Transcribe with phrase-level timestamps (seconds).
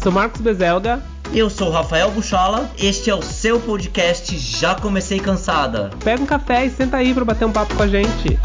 [0.00, 1.02] Eu sou Marcos Bezelga.
[1.30, 2.70] Eu sou o Rafael Buchola.
[2.78, 5.90] Este é o seu podcast Já Comecei Cansada.
[6.02, 8.38] Pega um café e senta aí para bater um papo com a gente.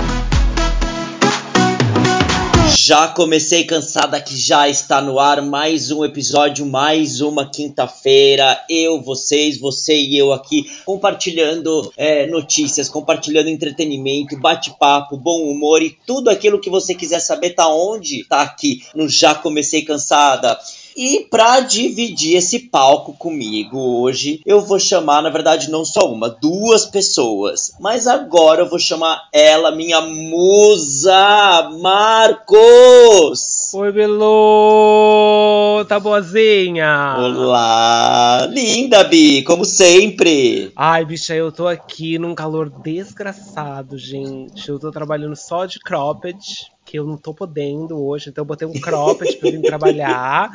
[2.78, 8.62] Já comecei cansada que já está no ar mais um episódio, mais uma quinta-feira.
[8.70, 15.98] Eu, vocês, você e eu aqui compartilhando é, notícias, compartilhando entretenimento, bate-papo, bom humor e
[16.06, 18.26] tudo aquilo que você quiser saber tá onde?
[18.26, 20.60] Tá aqui no Já Comecei Cansada.
[20.98, 26.30] E para dividir esse palco comigo hoje, eu vou chamar, na verdade, não só uma,
[26.30, 27.74] duas pessoas.
[27.82, 33.74] Mas agora eu vou chamar ela, minha musa, Marcos!
[33.74, 35.84] Oi, Belo!
[35.86, 37.18] Tá boazinha?
[37.20, 38.48] Olá!
[38.50, 40.72] Linda, Bi, como sempre!
[40.78, 44.70] Ai, bicha, eu tô aqui num calor desgraçado, gente.
[44.70, 48.68] Eu tô trabalhando só de cropped que eu não tô podendo hoje, então eu botei
[48.68, 50.52] um cropped pra vir trabalhar.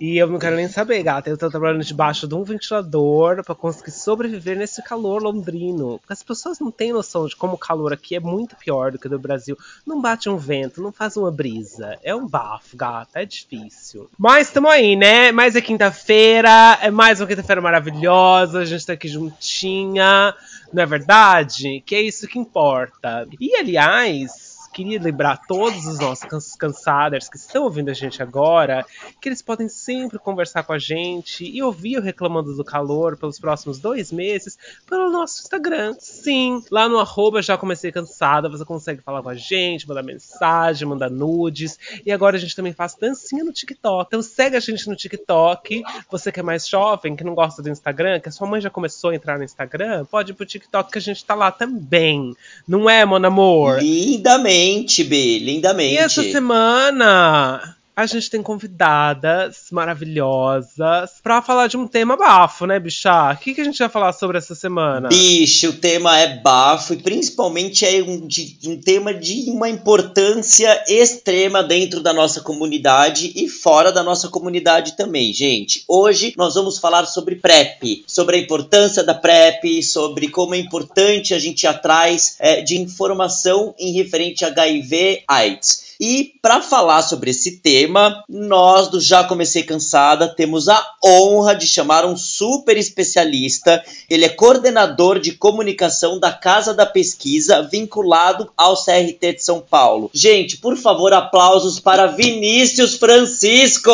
[0.00, 1.28] E eu não quero nem saber, gata.
[1.28, 5.98] Eu tô trabalhando debaixo de um ventilador para conseguir sobreviver nesse calor londrino.
[5.98, 8.98] Porque as pessoas não têm noção de como o calor aqui é muito pior do
[8.98, 9.58] que do Brasil.
[9.86, 11.98] Não bate um vento, não faz uma brisa.
[12.02, 13.20] É um bafo, gata.
[13.20, 14.08] É difícil.
[14.18, 15.32] Mas tamo aí, né?
[15.32, 16.78] Mais é quinta-feira.
[16.80, 18.60] É mais uma quinta-feira maravilhosa.
[18.60, 20.34] A gente tá aqui juntinha.
[20.72, 21.82] Não é verdade?
[21.84, 23.28] Que é isso que importa.
[23.38, 24.39] E aliás
[24.72, 28.86] queria lembrar todos os nossos cansaders que estão ouvindo a gente agora
[29.20, 33.38] que eles podem sempre conversar com a gente e ouvir o Reclamando do Calor pelos
[33.38, 34.56] próximos dois meses
[34.88, 35.96] pelo nosso Instagram.
[35.98, 40.86] Sim, lá no arroba já comecei cansada, você consegue falar com a gente, mandar mensagem,
[40.86, 41.78] mandar nudes.
[42.04, 44.06] E agora a gente também faz dancinha no TikTok.
[44.06, 45.82] Então segue a gente no TikTok.
[46.10, 48.70] Você que é mais jovem, que não gosta do Instagram, que a sua mãe já
[48.70, 52.36] começou a entrar no Instagram, pode ir pro TikTok que a gente tá lá também.
[52.66, 53.82] Não é, mon amor?
[53.82, 55.94] Lindamente lindamente, B, lindamente.
[55.94, 62.78] E essa semana a gente tem convidadas maravilhosas para falar de um tema bafo, né,
[62.78, 63.32] bicha?
[63.32, 65.08] O que, que a gente vai falar sobre essa semana?
[65.08, 70.82] Bicho, o tema é bafo e principalmente é um, de, um tema de uma importância
[70.88, 75.84] extrema dentro da nossa comunidade e fora da nossa comunidade também, gente.
[75.86, 81.34] Hoje nós vamos falar sobre PrEP, sobre a importância da PrEP, sobre como é importante
[81.34, 85.89] a gente ir atrás é, de informação em referente a HIV AIDS.
[86.00, 91.66] E para falar sobre esse tema, nós do Já Comecei Cansada temos a honra de
[91.66, 93.84] chamar um super especialista.
[94.08, 100.10] Ele é coordenador de comunicação da Casa da Pesquisa, vinculado ao CRT de São Paulo.
[100.14, 103.92] Gente, por favor, aplausos para Vinícius Francisco!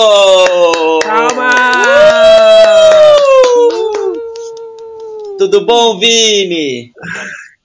[1.02, 1.50] Calma!
[1.82, 3.26] Uh!
[5.38, 6.92] Tudo bom, Vini?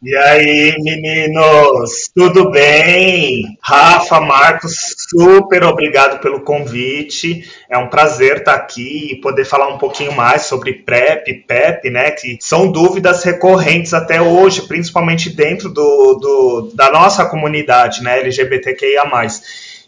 [0.03, 3.55] E aí, meninos, tudo bem?
[3.61, 4.73] Rafa, Marcos,
[5.07, 7.47] super obrigado pelo convite.
[7.69, 12.09] É um prazer estar aqui e poder falar um pouquinho mais sobre PrEP, PEP, né?
[12.09, 18.21] Que são dúvidas recorrentes até hoje, principalmente dentro do, do da nossa comunidade, né?
[18.21, 19.03] LGBTQIA.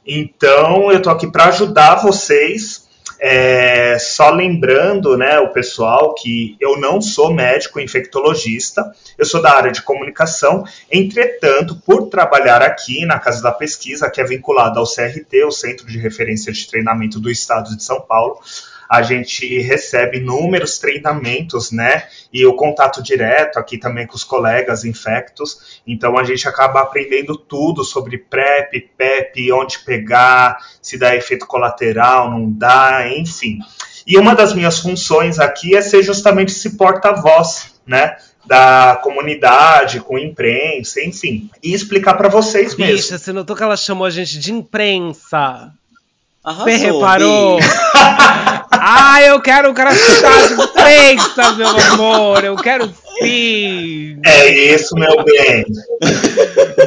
[0.06, 2.83] Então, eu tô aqui para ajudar vocês
[3.26, 9.56] é, só lembrando, né, o pessoal que eu não sou médico infectologista, eu sou da
[9.56, 10.66] área de comunicação.
[10.92, 15.88] Entretanto, por trabalhar aqui na Casa da Pesquisa, que é vinculada ao CRT, o Centro
[15.88, 18.42] de Referência de Treinamento do Estado de São Paulo,
[18.90, 22.04] a gente recebe inúmeros treinamentos, né?
[22.32, 25.82] E o contato direto aqui também com os colegas infectos.
[25.86, 32.30] Então a gente acaba aprendendo tudo sobre PrEP, PEP, onde pegar, se dá efeito colateral,
[32.30, 33.60] não dá, enfim.
[34.06, 38.18] E uma das minhas funções aqui é ser justamente esse porta-voz, né?
[38.46, 43.18] da comunidade, com imprensa, enfim, e explicar para vocês Bicha, mesmo.
[43.18, 45.72] você notou que ela chamou a gente de imprensa?
[46.44, 47.60] Arrasou, Você reparou?
[48.72, 52.44] Ah, eu quero um crachá de imprensa, meu amor.
[52.44, 54.20] Eu quero sim.
[54.26, 55.64] É isso, meu bem.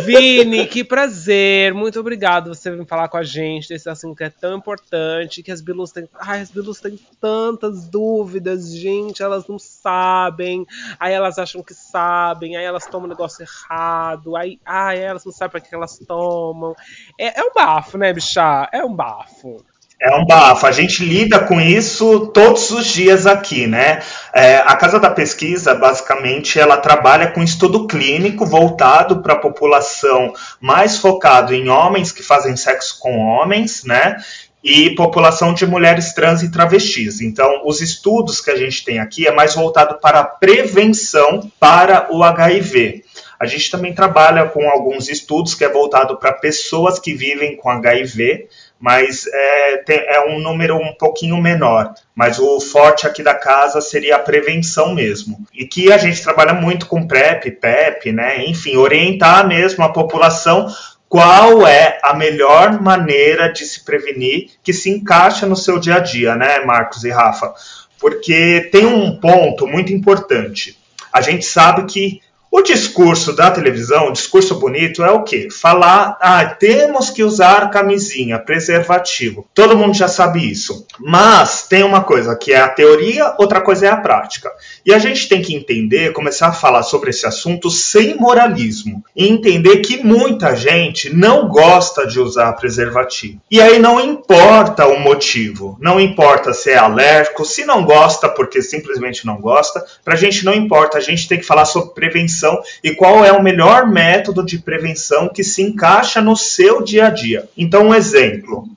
[0.05, 1.73] Vini, que prazer.
[1.75, 5.43] Muito obrigado você vir falar com a gente desse assunto que é tão importante.
[5.43, 6.09] Que as Bilus têm.
[6.19, 9.23] Ai, as Bilus têm tantas dúvidas, gente.
[9.23, 10.67] Elas não sabem.
[10.99, 12.57] Aí elas acham que sabem.
[12.57, 14.37] Aí elas tomam um negócio errado.
[14.37, 16.75] Aí, ai, elas não sabem para que elas tomam.
[17.19, 18.69] É, é um bafo, né, bicha?
[18.73, 19.65] É um bafo.
[19.99, 20.67] É um bafo.
[20.67, 24.03] A gente lida com isso todos os dias aqui, né?
[24.35, 30.35] É, a Casa da Pesquisa, basicamente, ela trabalha com estudo clínico voltado para a população
[30.61, 34.19] mais focado em homens que fazem sexo com homens, né?
[34.63, 37.23] E população de mulheres trans e travestis.
[37.23, 42.09] Então, os estudos que a gente tem aqui é mais voltado para a prevenção para
[42.11, 43.03] o HIV.
[43.39, 47.69] A gente também trabalha com alguns estudos que é voltado para pessoas que vivem com
[47.69, 51.95] HIV, mas é, é, um número um pouquinho menor.
[52.15, 55.47] Mas o forte aqui da casa seria a prevenção mesmo.
[55.53, 58.45] E que a gente trabalha muito com PrEP, PEP, né?
[58.45, 60.69] Enfim, orientar mesmo a população
[61.09, 66.01] qual é a melhor maneira de se prevenir que se encaixa no seu dia a
[66.01, 67.55] dia, né, Marcos e Rafa?
[67.99, 70.77] Porque tem um ponto muito importante.
[71.13, 72.21] A gente sabe que
[72.57, 75.49] o discurso da televisão, o discurso bonito, é o quê?
[75.51, 79.47] Falar, ah, temos que usar camisinha, preservativo.
[79.53, 80.87] Todo mundo já sabe isso.
[80.99, 84.51] Mas tem uma coisa que é a teoria, outra coisa é a prática.
[84.87, 89.05] E a gente tem que entender, começar a falar sobre esse assunto sem moralismo.
[89.17, 93.41] E entender que muita gente não gosta de usar preservativo.
[93.51, 95.77] E aí não importa o motivo.
[95.81, 99.85] Não importa se é alérgico, se não gosta porque simplesmente não gosta.
[100.05, 100.99] Pra gente não importa.
[100.99, 105.29] A gente tem que falar sobre prevenção e qual é o melhor método de prevenção
[105.29, 107.49] que se encaixa no seu dia a dia.
[107.59, 108.69] Então, um exemplo.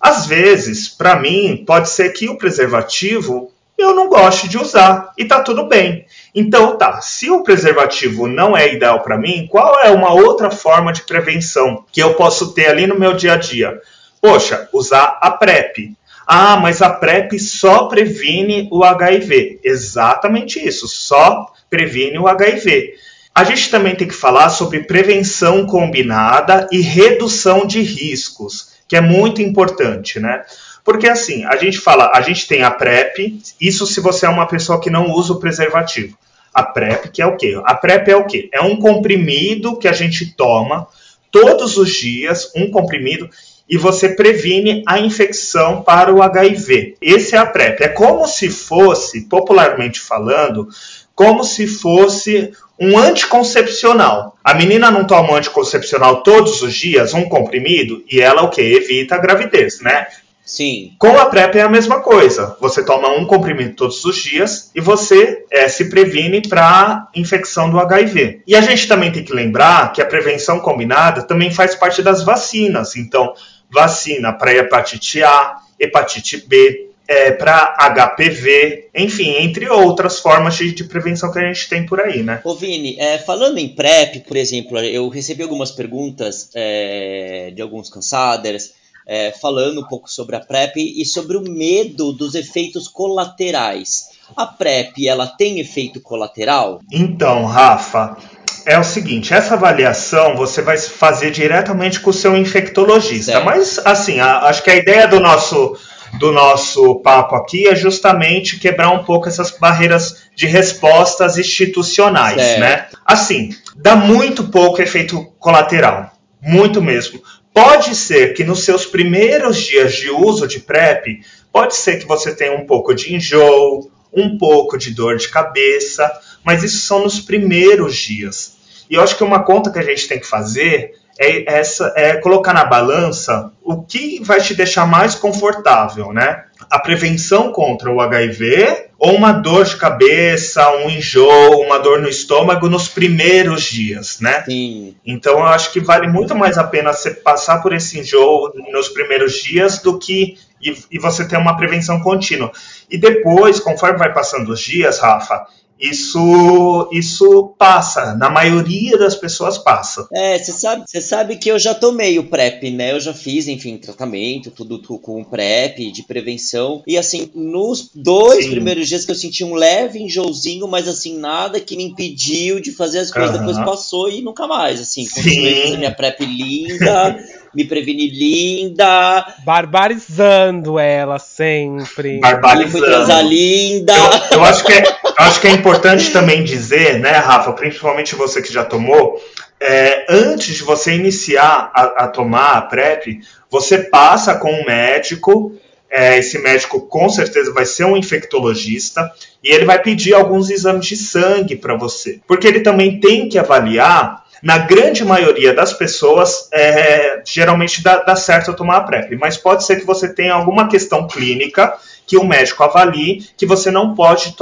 [0.00, 3.49] Às vezes, para mim, pode ser que o preservativo
[3.80, 6.06] eu não goste de usar e tá tudo bem.
[6.34, 10.92] Então, tá, se o preservativo não é ideal para mim, qual é uma outra forma
[10.92, 13.80] de prevenção que eu posso ter ali no meu dia a dia?
[14.20, 15.96] Poxa, usar a PrEP.
[16.26, 19.60] Ah, mas a PrEP só previne o HIV.
[19.64, 22.94] Exatamente isso, só previne o HIV.
[23.34, 29.00] A gente também tem que falar sobre prevenção combinada e redução de riscos, que é
[29.00, 30.44] muito importante, né?
[30.84, 34.46] Porque assim, a gente fala, a gente tem a PrEP, isso se você é uma
[34.46, 36.16] pessoa que não usa o preservativo.
[36.52, 37.60] A PrEP, que é o quê?
[37.64, 38.48] A PrEP é o quê?
[38.52, 40.88] É um comprimido que a gente toma
[41.30, 43.30] todos os dias, um comprimido,
[43.68, 46.96] e você previne a infecção para o HIV.
[47.00, 47.82] Esse é a PrEP.
[47.82, 50.68] É como se fosse, popularmente falando,
[51.14, 54.36] como se fosse um anticoncepcional.
[54.42, 58.62] A menina não toma um anticoncepcional todos os dias, um comprimido, e ela o que?
[58.62, 60.06] Evita a gravidez, né?
[60.50, 60.94] Sim.
[60.98, 62.56] Com a PrEP é a mesma coisa.
[62.60, 67.78] Você toma um comprimido todos os dias e você é, se previne para infecção do
[67.78, 68.42] HIV.
[68.44, 72.24] E a gente também tem que lembrar que a prevenção combinada também faz parte das
[72.24, 72.96] vacinas.
[72.96, 73.32] Então,
[73.70, 80.82] vacina para hepatite A, hepatite B, é, para HPV, enfim, entre outras formas de, de,
[80.82, 82.40] prevenção que a gente tem por aí, né?
[82.42, 87.88] Ô Vini, é, falando em PrEP, por exemplo, eu recebi algumas perguntas é, de alguns
[87.88, 88.79] cansaders
[89.10, 94.10] é, falando um pouco sobre a PrEP e sobre o medo dos efeitos colaterais.
[94.36, 96.78] A PrEP, ela tem efeito colateral?
[96.92, 98.16] Então, Rafa,
[98.64, 103.32] é o seguinte, essa avaliação você vai fazer diretamente com o seu infectologista.
[103.32, 103.44] Certo.
[103.44, 105.76] Mas, assim, a, acho que a ideia do nosso
[106.18, 112.60] do nosso papo aqui é justamente quebrar um pouco essas barreiras de respostas institucionais, certo.
[112.60, 112.86] né?
[113.06, 116.10] Assim, dá muito pouco efeito colateral,
[116.42, 117.20] muito mesmo.
[117.52, 121.20] Pode ser que nos seus primeiros dias de uso de PrEP,
[121.52, 126.10] pode ser que você tenha um pouco de enjoo, um pouco de dor de cabeça,
[126.44, 128.56] mas isso são nos primeiros dias.
[128.88, 132.16] E eu acho que uma conta que a gente tem que fazer é, essa, é
[132.16, 136.44] colocar na balança o que vai te deixar mais confortável, né?
[136.70, 142.08] A prevenção contra o HIV ou uma dor de cabeça, um enjoo, uma dor no
[142.08, 144.44] estômago nos primeiros dias, né?
[144.44, 144.94] Sim.
[145.04, 148.88] Então eu acho que vale muito mais a pena você passar por esse enjoo nos
[148.88, 152.52] primeiros dias do que e, e você ter uma prevenção contínua.
[152.90, 155.46] E depois, conforme vai passando os dias, Rafa,
[155.80, 158.14] isso isso passa.
[158.14, 160.06] Na maioria das pessoas passa.
[160.12, 162.92] É, você sabe, você sabe que eu já tomei o PrEP, né?
[162.92, 166.82] Eu já fiz, enfim, tratamento, tudo, tudo com PrEP de prevenção.
[166.86, 168.50] E assim, nos dois Sim.
[168.50, 172.72] primeiros dias que eu senti um leve enjoozinho, mas assim, nada que me impediu de
[172.72, 173.36] fazer as coisas.
[173.36, 173.46] Uhum.
[173.46, 175.06] Depois passou e nunca mais, assim.
[175.08, 177.18] Continuei fazendo minha PrEP linda.
[177.54, 179.34] Me prevenir linda.
[179.44, 182.18] Barbarizando ela sempre.
[182.20, 182.70] Barbarizando.
[182.70, 183.94] Fui linda.
[184.30, 188.14] Eu, eu, acho que é, eu acho que é importante também dizer, né, Rafa, principalmente
[188.14, 189.20] você que já tomou,
[189.60, 195.54] é, antes de você iniciar a, a, tomar a PrEP, você passa com um médico.
[195.92, 199.10] É, esse médico com certeza vai ser um infectologista
[199.42, 203.36] e ele vai pedir alguns exames de sangue para você, porque ele também tem que
[203.36, 209.36] avaliar na grande maioria das pessoas, é, geralmente dá, dá certo tomar a PrEP, mas
[209.36, 211.74] pode ser que você tenha alguma questão clínica
[212.06, 214.34] que o médico avalie que você não pode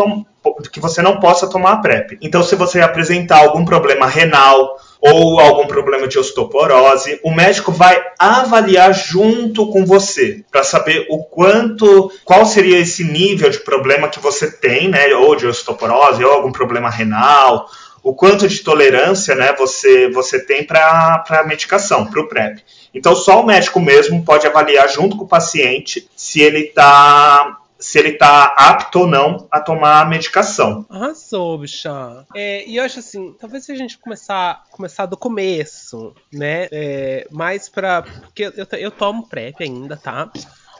[0.72, 2.16] que você não possa tomar a PrEP.
[2.22, 8.00] Então, se você apresentar algum problema renal ou algum problema de osteoporose, o médico vai
[8.18, 14.18] avaliar junto com você para saber o quanto, qual seria esse nível de problema que
[14.18, 17.66] você tem, né, ou de osteoporose ou algum problema renal
[18.02, 22.62] o quanto de tolerância né, você, você tem para a medicação, para o PrEP.
[22.94, 27.96] Então, só o médico mesmo pode avaliar junto com o paciente se ele está se
[27.96, 30.84] ele está apto ou não a tomar a medicação.
[30.90, 32.26] Arrasou, bicha.
[32.34, 36.66] É, e eu acho assim, talvez se a gente começar, começar do começo, né?
[36.72, 38.02] É, mais pra.
[38.02, 40.28] Porque eu, eu tomo PrEP ainda, tá?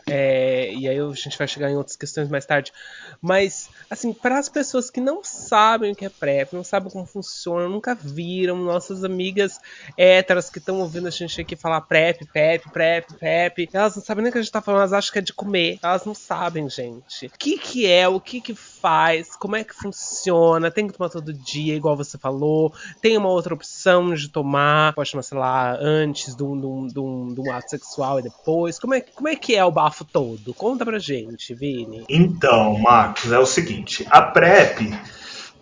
[0.08, 2.72] É, e aí a gente vai chegar em outras questões mais tarde.
[3.20, 7.06] Mas, assim, para as pessoas que não sabem o que é PrEP, não sabem como
[7.06, 9.58] funciona, nunca viram, nossas amigas
[9.96, 14.22] héteras que estão ouvindo a gente aqui falar PrEP, PrEP, PrEP, PrEP, elas não sabem
[14.22, 15.78] nem o que a gente tá falando, elas acham que é de comer.
[15.82, 17.26] Elas não sabem, gente.
[17.26, 21.10] O que que é, o que que faz, como é que funciona, tem que tomar
[21.10, 25.76] todo dia, igual você falou, tem uma outra opção de tomar, pode tomar, sei lá,
[25.80, 28.78] antes de um, de um, de um ato sexual e depois.
[28.78, 30.54] Como é, como é que é o bafo todo?
[30.68, 32.04] Conta pra gente, Vini.
[32.10, 34.92] Então, Marcos, é o seguinte, a PrEP,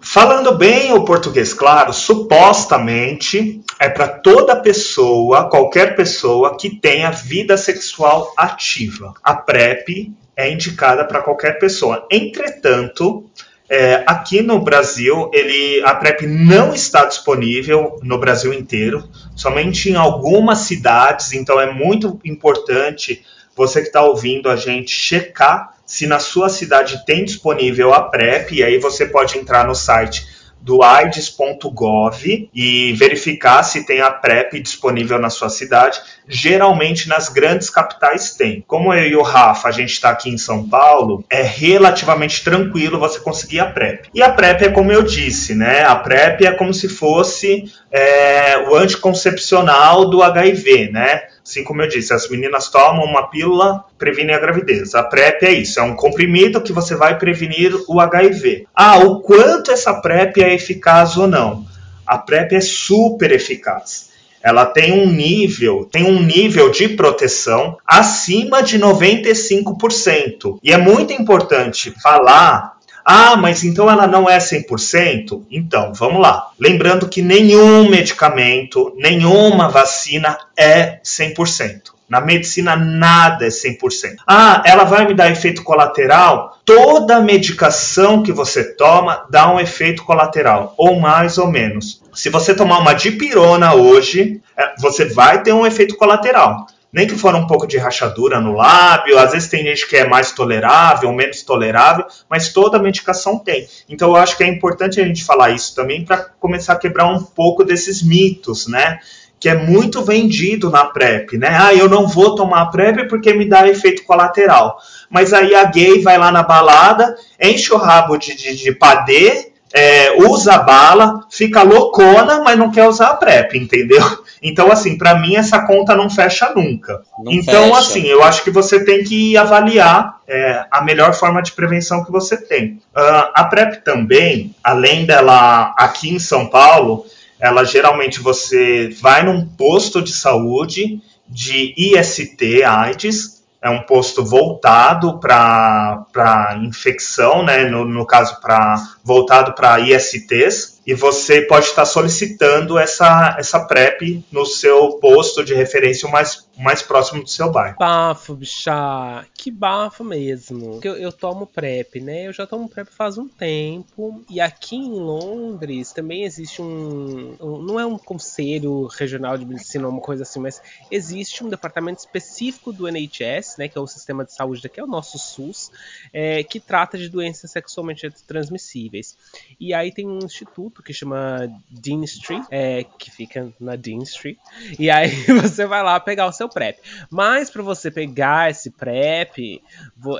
[0.00, 7.56] falando bem o português claro, supostamente é para toda pessoa, qualquer pessoa que tenha vida
[7.56, 9.14] sexual ativa.
[9.22, 12.04] A PrEP é indicada para qualquer pessoa.
[12.10, 13.30] Entretanto,
[13.70, 19.94] é, aqui no Brasil, ele, a PrEP não está disponível no Brasil inteiro, somente em
[19.94, 23.24] algumas cidades, então é muito importante
[23.56, 28.56] você que está ouvindo a gente checar se na sua cidade tem disponível a PrEP,
[28.56, 30.26] e aí você pode entrar no site
[30.60, 36.00] do AIDS.gov e verificar se tem a PrEP disponível na sua cidade.
[36.26, 38.64] Geralmente nas grandes capitais tem.
[38.66, 42.98] Como eu e o Rafa, a gente está aqui em São Paulo, é relativamente tranquilo
[42.98, 44.08] você conseguir a PrEP.
[44.12, 45.84] E a PrEP é como eu disse, né?
[45.84, 51.22] A PrEP é como se fosse é, o anticoncepcional do HIV, né?
[51.46, 54.96] Assim como eu disse, as meninas tomam uma pílula, previnem a gravidez.
[54.96, 58.66] A PrEP é isso, é um comprimido que você vai prevenir o HIV.
[58.74, 61.64] Ah, o quanto essa PrEP é eficaz ou não?
[62.04, 64.10] A PrEP é super eficaz.
[64.42, 70.58] Ela tem um nível, tem um nível de proteção acima de 95%.
[70.64, 72.75] E é muito importante falar
[73.08, 75.44] ah, mas então ela não é 100%?
[75.48, 76.48] Então, vamos lá.
[76.58, 81.94] Lembrando que nenhum medicamento, nenhuma vacina é 100%.
[82.08, 84.16] Na medicina, nada é 100%.
[84.26, 86.58] Ah, ela vai me dar efeito colateral?
[86.64, 92.02] Toda medicação que você toma dá um efeito colateral, ou mais ou menos.
[92.12, 97.16] Se você tomar uma dipirona hoje, é, você vai ter um efeito colateral nem que
[97.16, 101.12] for um pouco de rachadura no lábio, às vezes tem gente que é mais tolerável,
[101.12, 103.66] menos tolerável, mas toda medicação tem.
[103.88, 107.06] Então eu acho que é importante a gente falar isso também para começar a quebrar
[107.06, 108.98] um pouco desses mitos, né?
[109.38, 111.48] Que é muito vendido na PrEP, né?
[111.60, 114.78] Ah, eu não vou tomar a PrEP porque me dá efeito colateral.
[115.10, 119.52] Mas aí a gay vai lá na balada, enche o rabo de, de, de padê,
[119.76, 124.00] é, usa a bala, fica loucona, mas não quer usar a PrEP, entendeu?
[124.42, 127.02] Então, assim, para mim essa conta não fecha nunca.
[127.18, 127.78] Não então, fecha.
[127.78, 132.12] assim, eu acho que você tem que avaliar é, a melhor forma de prevenção que
[132.12, 132.74] você tem.
[132.94, 137.06] Uh, a PrEP também, além dela aqui em São Paulo,
[137.40, 143.35] ela geralmente você vai num posto de saúde de IST, AIDS,
[143.66, 147.64] é um posto voltado para infecção, né?
[147.64, 154.24] no, no caso, pra, voltado para ISTs, e você pode estar solicitando essa, essa PrEP
[154.30, 157.76] no seu posto de referência mais, mais próximo do seu bairro.
[157.78, 159.24] Bafo, bicha.
[159.34, 160.80] Que bafo mesmo.
[160.82, 162.26] Eu, eu tomo PrEP, né?
[162.26, 164.24] Eu já tomo PrEP faz um tempo.
[164.28, 167.36] E aqui em Londres também existe um.
[167.40, 170.60] um não é um conselho regional de medicina ou uma coisa assim, mas
[170.90, 173.68] existe um departamento específico do NHS, né?
[173.68, 175.70] Que é o sistema de saúde daqui, é o nosso SUS,
[176.12, 179.16] é, que trata de doenças sexualmente transmissíveis.
[179.60, 184.38] E aí tem um instituto que chama Dean Street, é, que fica na Dean Street.
[184.78, 185.10] E aí
[185.42, 186.78] você vai lá pegar o seu PrEP.
[187.10, 189.62] Mas para você pegar esse PrEP,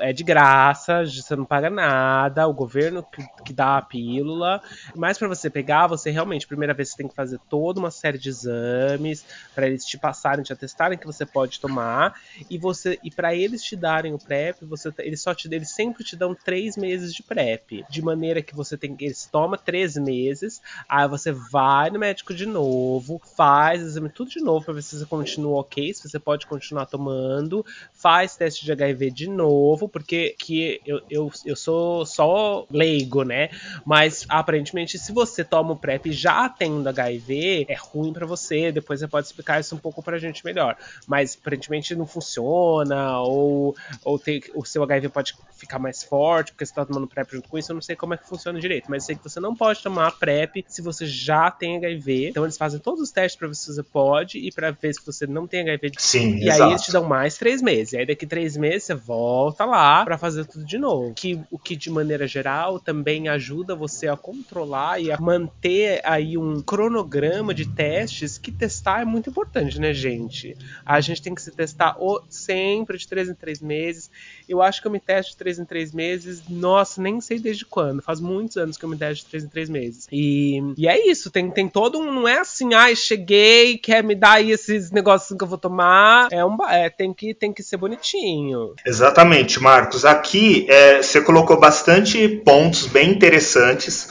[0.01, 3.03] é de graça, você não paga nada, o governo
[3.43, 4.61] que, dá a pílula.
[4.95, 8.17] Mas para você pegar, você realmente, primeira vez, você tem que fazer toda uma série
[8.17, 12.19] de exames para eles te passarem, te atestarem que você pode tomar.
[12.49, 16.03] E você e para eles te darem o PrEP, você, eles só te eles sempre
[16.03, 20.37] te dão três meses de PrEP, de maneira que você tem eles toma três meses
[20.37, 20.61] meses.
[20.87, 24.97] Aí você vai no médico de novo, faz exame tudo de novo para ver se
[24.97, 30.35] você continua ok, se você pode continuar tomando, faz teste de HIV de novo, porque
[30.37, 33.49] que eu, eu, eu sou só leigo, né?
[33.85, 38.71] Mas aparentemente, se você toma o PrEP já tendo HIV, é ruim para você.
[38.71, 40.77] Depois você pode explicar isso um pouco pra gente melhor.
[41.05, 46.65] Mas aparentemente não funciona, ou, ou tem, o seu HIV pode ficar mais forte porque
[46.65, 47.71] você tá tomando PrEP junto com isso.
[47.71, 50.11] Eu não sei como é que funciona direito, mas sei que você não pode tomar
[50.11, 52.29] PrEP PrEP se você já tem HIV.
[52.29, 55.05] Então eles fazem todos os testes para ver se você pode e para ver se
[55.05, 55.91] você não tem HIV.
[56.07, 56.63] Sim, e exato.
[56.63, 57.91] aí eles te dão mais três meses.
[57.91, 61.13] E aí daqui três meses você volta lá para fazer tudo de novo.
[61.13, 66.37] Que, o que de maneira geral também ajuda você a controlar e a manter aí
[66.37, 70.55] um cronograma de testes que testar é muito importante, né, gente?
[70.85, 71.97] A gente tem que se testar
[72.29, 74.09] sempre de três em três meses.
[74.47, 76.43] Eu acho que eu me testo de três em três meses.
[76.47, 78.01] Nossa, nem sei desde quando.
[78.01, 80.07] Faz muitos anos que eu me testo de três em três meses.
[80.09, 81.29] E, e é isso.
[81.29, 82.13] Tem, tem todo um.
[82.13, 85.96] Não é assim, ai, cheguei, quer me dar aí esses negócios que eu vou tomar.
[86.31, 86.57] É um.
[86.69, 88.73] É, tem, que, tem que ser bonitinho.
[88.85, 90.05] Exatamente, Marcos.
[90.05, 94.09] Aqui é, você colocou bastante pontos bem interessantes.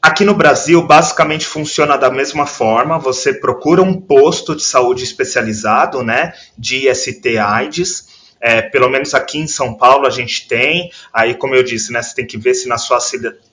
[0.00, 2.98] Aqui no Brasil, basicamente funciona da mesma forma.
[2.98, 8.17] Você procura um posto de saúde especializado, né, de IST/AIDS.
[8.40, 10.90] É, pelo menos aqui em São Paulo a gente tem.
[11.12, 12.98] Aí, como eu disse, né, você tem que ver se na sua,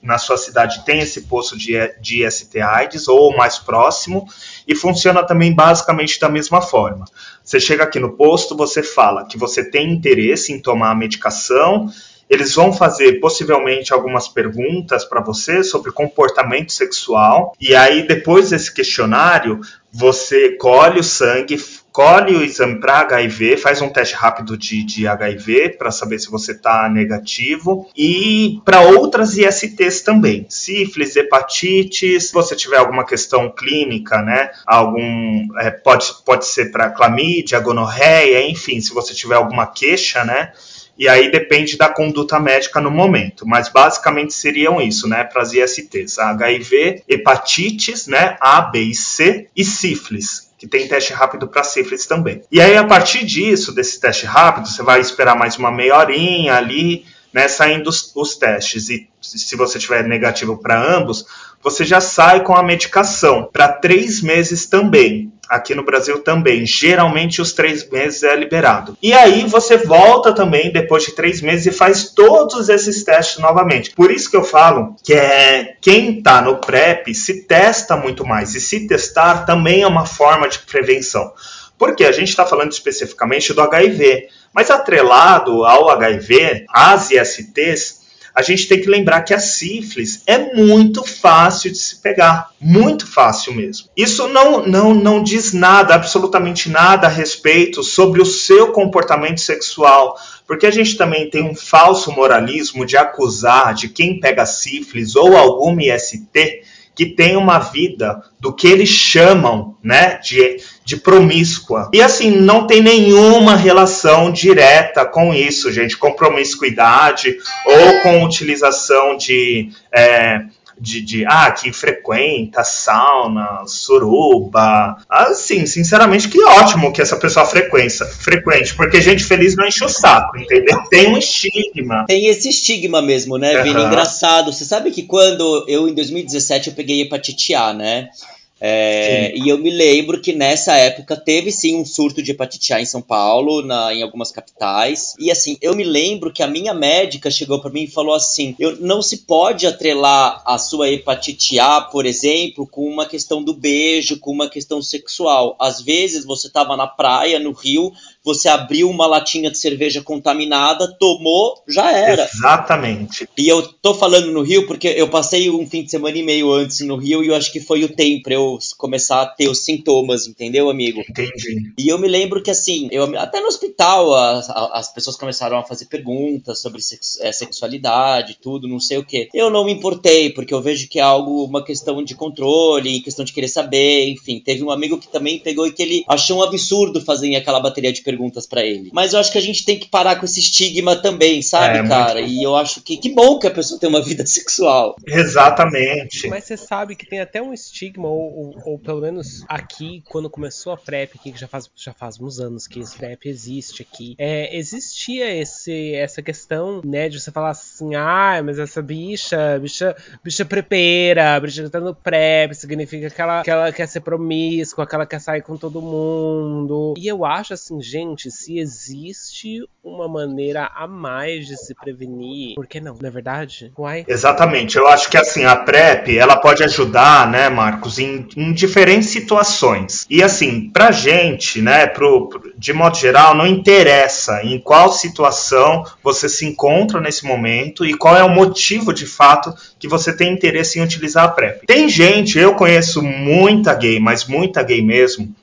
[0.02, 4.26] na sua cidade tem esse posto de, de IST/AIDS ou mais próximo.
[4.66, 7.04] E funciona também basicamente da mesma forma.
[7.42, 11.90] Você chega aqui no posto, você fala que você tem interesse em tomar a medicação
[12.28, 17.54] eles vão fazer possivelmente algumas perguntas para você sobre comportamento sexual.
[17.60, 19.60] E aí, depois desse questionário,
[19.92, 21.56] você colhe o sangue,
[21.96, 26.30] colhe o exame para HIV, faz um teste rápido de, de HIV para saber se
[26.30, 27.88] você está negativo.
[27.96, 34.50] E para outras ISTs também, sífilis, hepatite, se você tiver alguma questão clínica, né?
[34.66, 40.52] Algum é, pode, pode ser para clamídia, gonorreia, enfim, se você tiver alguma queixa, né?
[40.98, 45.52] e aí depende da conduta médica no momento, mas basicamente seriam isso, né, para as
[45.52, 51.62] ISTs, HIV, hepatites, né, A, B e C e sífilis, que tem teste rápido para
[51.62, 52.42] sífilis também.
[52.50, 56.54] E aí a partir disso, desse teste rápido, você vai esperar mais uma meia horinha
[56.54, 61.26] ali, né, saindo os, os testes e se você tiver negativo para ambos,
[61.62, 65.32] você já sai com a medicação para três meses também.
[65.48, 66.66] Aqui no Brasil também.
[66.66, 68.96] Geralmente os três meses é liberado.
[69.02, 73.92] E aí você volta também depois de três meses e faz todos esses testes novamente.
[73.92, 78.54] Por isso que eu falo que é quem está no PrEP se testa muito mais.
[78.54, 81.32] E se testar também é uma forma de prevenção.
[81.78, 84.28] Porque a gente está falando especificamente do HIV.
[84.52, 88.05] Mas atrelado ao HIV, as ISTs,
[88.36, 93.06] a gente tem que lembrar que a sífilis é muito fácil de se pegar, muito
[93.06, 93.88] fácil mesmo.
[93.96, 100.18] Isso não, não, não diz nada, absolutamente nada a respeito sobre o seu comportamento sexual,
[100.46, 105.34] porque a gente também tem um falso moralismo de acusar de quem pega sífilis ou
[105.34, 106.62] alguma IST
[106.94, 111.90] que tem uma vida do que eles chamam né, de, de promíscua.
[111.92, 119.16] E assim, não tem nenhuma relação direta com isso, gente, com promiscuidade ou com utilização
[119.16, 119.70] de.
[119.92, 120.44] É,
[120.78, 124.98] de, de, ah, que frequenta sauna, suruba.
[125.08, 129.88] Assim, sinceramente, que ótimo que essa pessoa frequenta, frequente, porque gente feliz não enche o
[129.88, 130.78] saco, entendeu?
[130.90, 132.04] Tem um estigma.
[132.06, 133.80] Tem esse estigma mesmo, né, Vini?
[133.80, 133.86] Uhum.
[133.86, 134.52] Engraçado.
[134.52, 138.10] Você sabe que quando eu, em 2017, eu peguei hepatite A, né?
[138.58, 142.80] É, e eu me lembro que nessa época teve sim um surto de hepatite A
[142.80, 145.14] em São Paulo, na, em algumas capitais.
[145.18, 148.54] E assim, eu me lembro que a minha médica chegou para mim e falou assim:
[148.58, 153.52] eu, não se pode atrelar a sua hepatite A, por exemplo, com uma questão do
[153.52, 155.54] beijo, com uma questão sexual.
[155.60, 157.92] Às vezes você estava na praia, no rio,
[158.26, 162.24] você abriu uma latinha de cerveja contaminada, tomou, já era.
[162.24, 163.28] Exatamente.
[163.38, 166.50] E eu tô falando no Rio porque eu passei um fim de semana e meio
[166.52, 169.48] antes no Rio e eu acho que foi o tempo pra eu começar a ter
[169.48, 171.04] os sintomas, entendeu, amigo?
[171.08, 171.72] Entendi.
[171.78, 175.62] E eu me lembro que assim, eu até no hospital as, as pessoas começaram a
[175.62, 179.28] fazer perguntas sobre sex, é, sexualidade, tudo, não sei o que.
[179.32, 183.24] Eu não me importei porque eu vejo que é algo, uma questão de controle, questão
[183.24, 184.40] de querer saber, enfim.
[184.40, 187.92] Teve um amigo que também pegou e que ele achou um absurdo fazer aquela bateria
[187.92, 188.90] de perguntas perguntas para ele.
[188.92, 191.88] Mas eu acho que a gente tem que parar com esse estigma também, sabe, é,
[191.88, 192.20] cara?
[192.20, 194.96] E eu acho que que bom que a pessoa tem uma vida sexual.
[195.06, 196.28] Exatamente.
[196.28, 200.30] Mas você sabe que tem até um estigma, ou, ou, ou pelo menos aqui, quando
[200.30, 203.82] começou a PrEP, aqui, que já faz, já faz uns anos que esse PrEP existe
[203.82, 209.58] aqui, é, existia esse, essa questão, né, de você falar assim, ah, mas essa bicha,
[209.58, 214.00] bicha, bicha prepeira, bicha que tá no PrEP, significa que ela, que ela quer ser
[214.00, 216.94] promíscua, que ela quer sair com todo mundo.
[216.96, 222.54] E eu acho assim, gente, gente, se existe uma maneira a mais de se prevenir,
[222.54, 222.96] por que não?
[223.00, 223.72] Não é verdade?
[223.78, 224.04] Uai?
[224.08, 224.76] Exatamente.
[224.76, 230.06] Eu acho que assim, a PrEP, ela pode ajudar, né, Marcos, em, em diferentes situações.
[230.10, 236.28] E assim, pra gente, né, pro, de modo geral, não interessa em qual situação você
[236.28, 240.78] se encontra nesse momento e qual é o motivo de fato que você tem interesse
[240.78, 241.66] em utilizar a PrEP.
[241.66, 245.34] Tem gente, eu conheço muita gay, mas muita gay mesmo,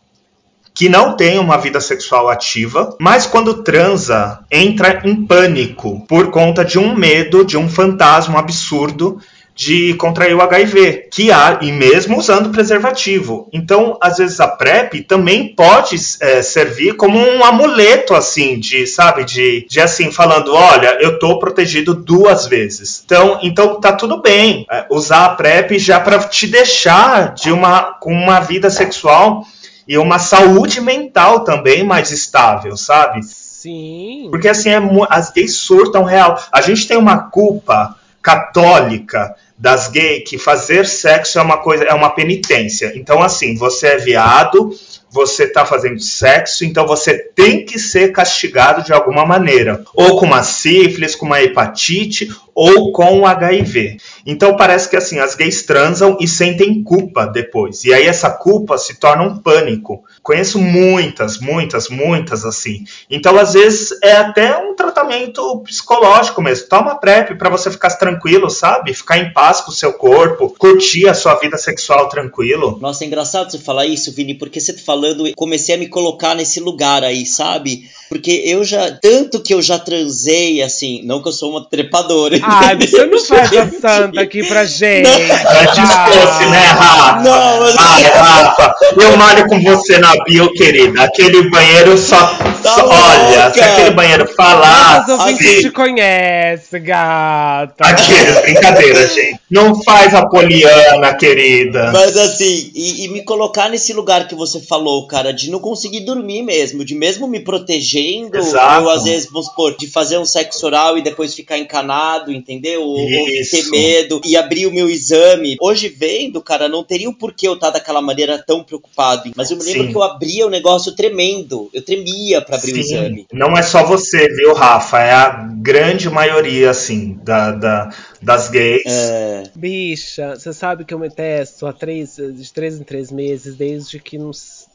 [0.74, 6.66] que não tem uma vida sexual ativa, mas quando transa entra em pânico por conta
[6.66, 9.20] de um medo, de um fantasma absurdo
[9.56, 13.48] de contrair o HIV, que há, e mesmo usando preservativo.
[13.54, 19.24] Então, às vezes a PrEP também pode é, servir como um amuleto, assim, de, sabe,
[19.24, 23.04] de, de assim, falando, olha, eu tô protegido duas vezes.
[23.06, 27.94] Então, então tá tudo bem é, usar a PrEP já para te deixar de uma,
[28.00, 29.46] com uma vida sexual
[29.88, 33.22] e uma saúde mental também mais estável, sabe?
[33.24, 34.28] Sim.
[34.30, 36.42] Porque assim, é, as gays surtam real.
[36.52, 41.94] A gente tem uma culpa católica das gays que fazer sexo é uma coisa, é
[41.94, 42.92] uma penitência.
[42.96, 44.72] Então, assim, você é viado,
[45.14, 49.84] você está fazendo sexo, então você tem que ser castigado de alguma maneira.
[49.94, 53.98] Ou com uma sífilis, com uma hepatite, ou com HIV.
[54.26, 57.84] Então parece que assim, as gays transam e sentem culpa depois.
[57.84, 60.04] E aí essa culpa se torna um pânico.
[60.22, 62.84] Conheço muitas, muitas, muitas assim.
[63.10, 66.68] Então às vezes é até um tratamento psicológico mesmo.
[66.68, 68.94] Toma PrEP para você ficar tranquilo, sabe?
[68.94, 72.78] Ficar em paz com o seu corpo, curtir a sua vida sexual tranquilo.
[72.82, 76.34] Nossa, é engraçado você falar isso, Vini, porque você tá falando, comecei a me colocar
[76.34, 77.84] nesse lugar aí, sabe?
[78.14, 82.40] Porque eu já, tanto que eu já transei, assim, não que eu sou uma trepadora.
[82.44, 85.10] Ah, você não faz a santa aqui pra gente.
[85.10, 86.08] Antes ah.
[86.08, 87.22] fosse, né, Rafa?
[87.22, 87.76] Não, mas...
[87.76, 91.02] Ai, Rafa, eu malho com você na bio, querida.
[91.02, 92.54] Aquele banheiro só.
[92.62, 95.06] Tá só olha, se aquele banheiro falar.
[95.08, 97.84] Mas ouvintes assim, te conhece, gata.
[97.84, 99.40] Aquele, brincadeira, gente.
[99.50, 101.92] Não faz a poliana, querida.
[101.92, 106.02] Mas assim, e, e me colocar nesse lugar que você falou, cara, de não conseguir
[106.02, 108.84] dormir mesmo, de mesmo me proteger fazendo, Exato.
[108.84, 112.82] ou às vezes, vamos supor, de fazer um sexo oral e depois ficar encanado, entendeu?
[112.82, 115.58] Ou, ou ter medo e abrir o meu exame.
[115.62, 119.32] Hoje vendo, cara, não teria o porquê eu estar daquela maneira tão preocupado.
[119.36, 119.90] Mas eu me lembro Sim.
[119.90, 121.70] que eu abria o negócio tremendo.
[121.74, 122.78] Eu tremia para abrir Sim.
[122.78, 123.28] o exame.
[123.32, 125.00] Não é só você, viu, Rafa?
[125.00, 125.30] É a
[125.62, 127.90] grande maioria, assim, da, da
[128.22, 128.84] das gays.
[128.86, 129.44] É.
[129.54, 134.00] Bicha, você sabe que eu me testo há três, de três em três meses, desde
[134.00, 134.18] que,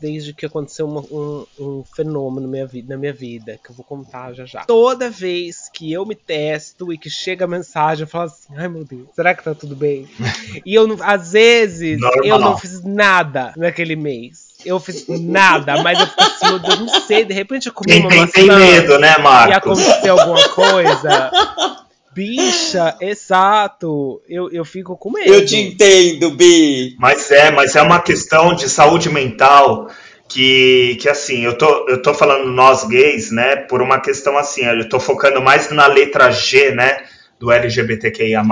[0.00, 3.74] desde que aconteceu uma, um, um, fenômeno na minha, vida, na minha vida, que eu
[3.74, 4.64] vou contar já já.
[4.64, 8.68] Toda vez que eu me testo e que chega a mensagem, eu falo assim, ai
[8.68, 10.08] meu Deus, será que tá tudo bem?
[10.64, 12.24] e eu, às vezes, Normal.
[12.24, 17.00] eu não fiz nada naquele mês eu fiz nada, mas eu fico assim, eu não
[17.06, 19.50] sei, de repente eu comi Quem uma tem, maçã tem medo, né, Marcos?
[19.50, 21.30] e aconteceu alguma coisa.
[22.18, 24.20] Bicha, exato.
[24.28, 25.32] Eu, eu fico com medo.
[25.32, 26.96] Eu te entendo, Bi.
[26.98, 29.88] Mas é, mas é uma questão de saúde mental
[30.28, 34.64] que, que assim, eu tô, eu tô falando nós gays, né, por uma questão assim,
[34.64, 37.04] eu tô focando mais na letra G, né,
[37.38, 38.42] do LGBTQIA+,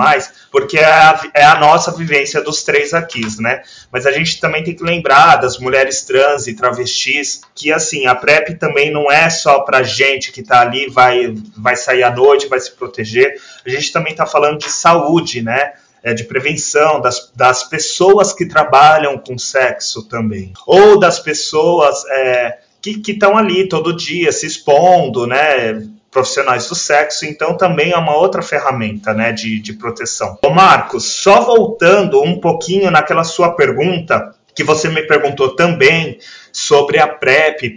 [0.51, 3.61] porque é a, é a, nossa vivência dos três aqui, né?
[3.91, 8.15] Mas a gente também tem que lembrar das mulheres trans e travestis, que assim, a
[8.15, 12.47] PrEP também não é só pra gente que tá ali, vai, vai sair à noite,
[12.47, 15.73] vai se proteger, a gente também tá falando de saúde, né?
[16.03, 22.59] É, de prevenção das, das pessoas que trabalham com sexo também, ou das pessoas é,
[22.81, 25.81] que estão ali todo dia se expondo, né?
[26.17, 30.35] Profissionais do sexo, então também é uma outra ferramenta né, de, de proteção.
[30.43, 36.17] Ô Marcos, só voltando um pouquinho naquela sua pergunta, que você me perguntou também
[36.51, 37.75] sobre a PrEP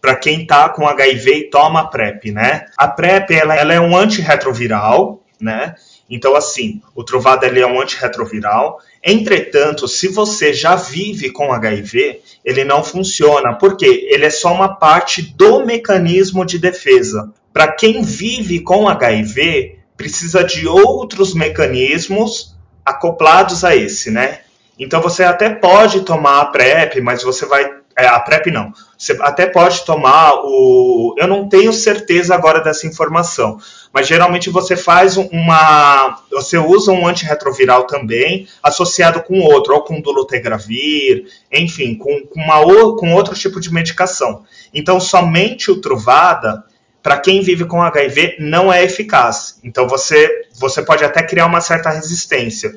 [0.00, 2.64] para quem está com HIV e toma PrEP, né?
[2.78, 5.74] A PrEP ela, ela é um antirretroviral, né?
[6.08, 8.78] Então, assim, o Trovado ele é um antirretroviral.
[9.04, 14.74] Entretanto, se você já vive com HIV, ele não funciona, porque ele é só uma
[14.74, 22.52] parte do mecanismo de defesa para quem vive com HIV, precisa de outros mecanismos
[22.84, 24.40] acoplados a esse, né?
[24.76, 27.72] Então você até pode tomar a PrEP, mas você vai.
[27.96, 28.72] É, a PrEP não.
[28.98, 31.14] Você até pode tomar o.
[31.16, 33.56] Eu não tenho certeza agora dessa informação,
[33.92, 36.24] mas geralmente você faz uma.
[36.32, 42.60] Você usa um antirretroviral também, associado com outro, ou com dolutegravir, enfim, com, uma,
[42.96, 44.42] com outro tipo de medicação.
[44.74, 46.64] Então somente o Truvada
[47.04, 49.60] para quem vive com HIV não é eficaz.
[49.62, 52.74] Então você, você pode até criar uma certa resistência.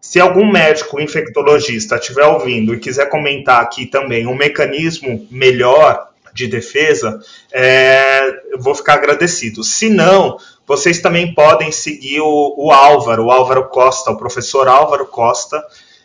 [0.00, 6.48] Se algum médico infectologista estiver ouvindo e quiser comentar aqui também um mecanismo melhor de
[6.48, 7.20] defesa,
[7.52, 9.62] é, eu vou ficar agradecido.
[9.62, 15.06] Se não, vocês também podem seguir o, o Álvaro, o Álvaro Costa, o professor Álvaro
[15.06, 15.62] Costa.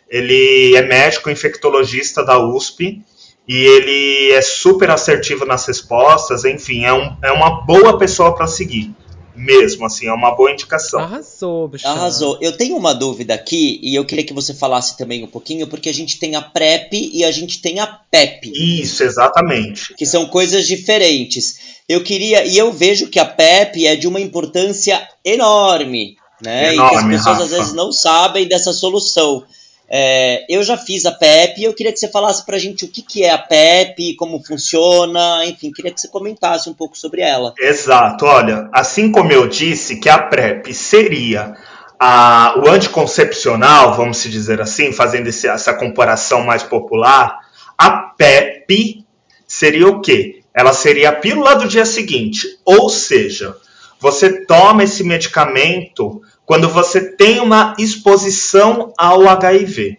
[0.08, 3.02] Ele é médico infectologista da USP
[3.48, 8.46] e ele é super assertivo nas respostas, enfim, é, um, é uma boa pessoa para
[8.46, 8.94] seguir
[9.36, 11.00] mesmo, assim, é uma boa indicação.
[11.00, 11.86] Arrasou, bicho.
[11.86, 12.38] Arrasou.
[12.40, 15.88] Eu tenho uma dúvida aqui e eu queria que você falasse também um pouquinho, porque
[15.88, 18.50] a gente tem a PrEP e a gente tem a PEP.
[18.54, 19.94] Isso, exatamente.
[19.94, 21.58] Que são coisas diferentes.
[21.88, 26.74] Eu queria, e eu vejo que a PEP é de uma importância enorme, né?
[26.74, 27.44] Enorme, e que as pessoas Rafa.
[27.44, 29.44] às vezes não sabem dessa solução.
[29.88, 32.88] É, eu já fiz a PEP e eu queria que você falasse pra gente o
[32.88, 37.20] que, que é a PEP, como funciona, enfim, queria que você comentasse um pouco sobre
[37.20, 37.54] ela.
[37.58, 41.54] Exato, olha, assim como eu disse que a PrEP seria
[41.98, 47.38] a, o anticoncepcional, vamos se dizer assim, fazendo esse, essa comparação mais popular,
[47.78, 49.04] a PEP
[49.46, 50.42] seria o quê?
[50.52, 53.54] Ela seria a pílula do dia seguinte, ou seja,
[54.00, 59.98] você toma esse medicamento quando você tem uma exposição ao HIV.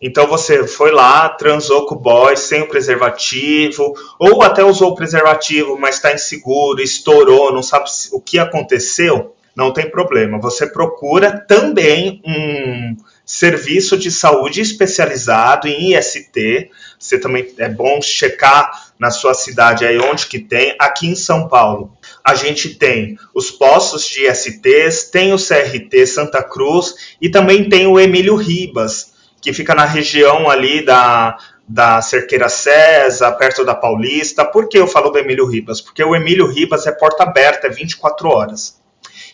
[0.00, 4.94] Então você foi lá, transou com o boy sem o preservativo, ou até usou o
[4.94, 10.38] preservativo, mas está inseguro, estourou, não sabe o que aconteceu, não tem problema.
[10.38, 16.70] Você procura também um serviço de saúde especializado em IST.
[16.96, 20.76] Você também é bom checar na sua cidade aí onde que tem.
[20.78, 21.92] Aqui em São Paulo,
[22.24, 27.86] a gente tem os postos de ISTs, tem o CRT Santa Cruz e também tem
[27.86, 34.44] o Emílio Ribas, que fica na região ali da, da Cerqueira César, perto da Paulista.
[34.44, 35.80] Por que eu falo do Emílio Ribas?
[35.80, 38.78] Porque o Emílio Ribas é porta aberta, é 24 horas.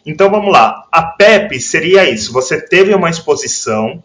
[0.05, 0.85] Então vamos lá.
[0.93, 4.03] A PEP seria isso: você teve uma exposição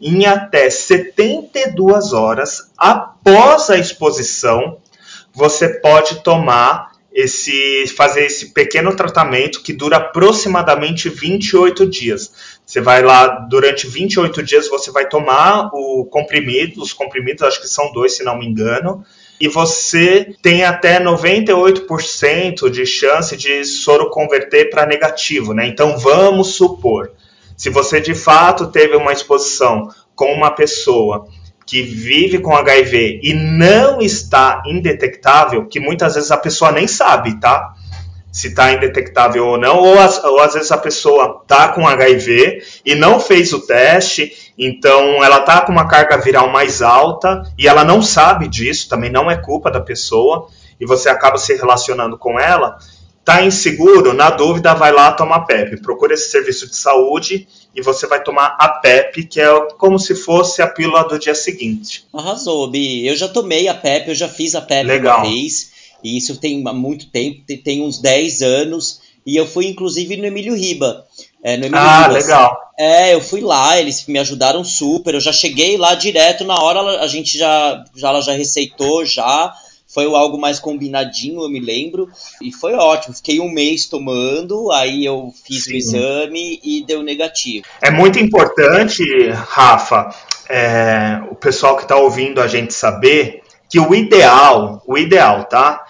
[0.00, 4.78] em até 72 horas após a exposição,
[5.32, 6.85] você pode tomar
[7.16, 12.30] esse fazer esse pequeno tratamento que dura aproximadamente 28 dias.
[12.64, 17.68] Você vai lá durante 28 dias você vai tomar o comprimido, os comprimidos acho que
[17.68, 19.02] são dois se não me engano,
[19.40, 25.66] e você tem até 98% de chance de soro converter para negativo, né?
[25.66, 27.12] Então vamos supor,
[27.56, 31.26] se você de fato teve uma exposição com uma pessoa
[31.66, 37.40] que vive com HIV e não está indetectável, que muitas vezes a pessoa nem sabe,
[37.40, 37.74] tá?
[38.30, 42.62] Se está indetectável ou não, ou, as, ou às vezes a pessoa está com HIV
[42.84, 47.66] e não fez o teste, então ela está com uma carga viral mais alta e
[47.66, 50.46] ela não sabe disso, também não é culpa da pessoa,
[50.78, 52.78] e você acaba se relacionando com ela.
[53.24, 54.12] Tá inseguro?
[54.12, 55.82] Na dúvida, vai lá tomar PEP.
[55.82, 59.46] Procura esse serviço de saúde e você vai tomar a PEP, que é
[59.78, 62.04] como se fosse a pílula do dia seguinte.
[62.12, 63.06] Arrasou, Bi.
[63.06, 65.18] Eu já tomei a PEP, eu já fiz a PEP Legal.
[65.20, 65.70] uma vez.
[66.02, 69.00] E isso tem há muito tempo, tem, uns 10 anos.
[69.24, 71.04] E eu fui, inclusive, no Emílio Riba.
[71.42, 72.24] É, no Emílio Ah, Ribas.
[72.24, 72.56] legal.
[72.78, 75.14] É, eu fui lá, eles me ajudaram super.
[75.14, 79.52] Eu já cheguei lá direto na hora, a gente já, já ela já receitou já.
[79.96, 82.10] Foi algo mais combinadinho, eu me lembro.
[82.42, 83.14] E foi ótimo.
[83.14, 85.76] Fiquei um mês tomando, aí eu fiz o Sim.
[85.76, 87.64] exame e deu negativo.
[87.80, 90.14] É muito importante, Rafa,
[90.50, 95.86] é, o pessoal que está ouvindo a gente saber que o ideal, o ideal, tá?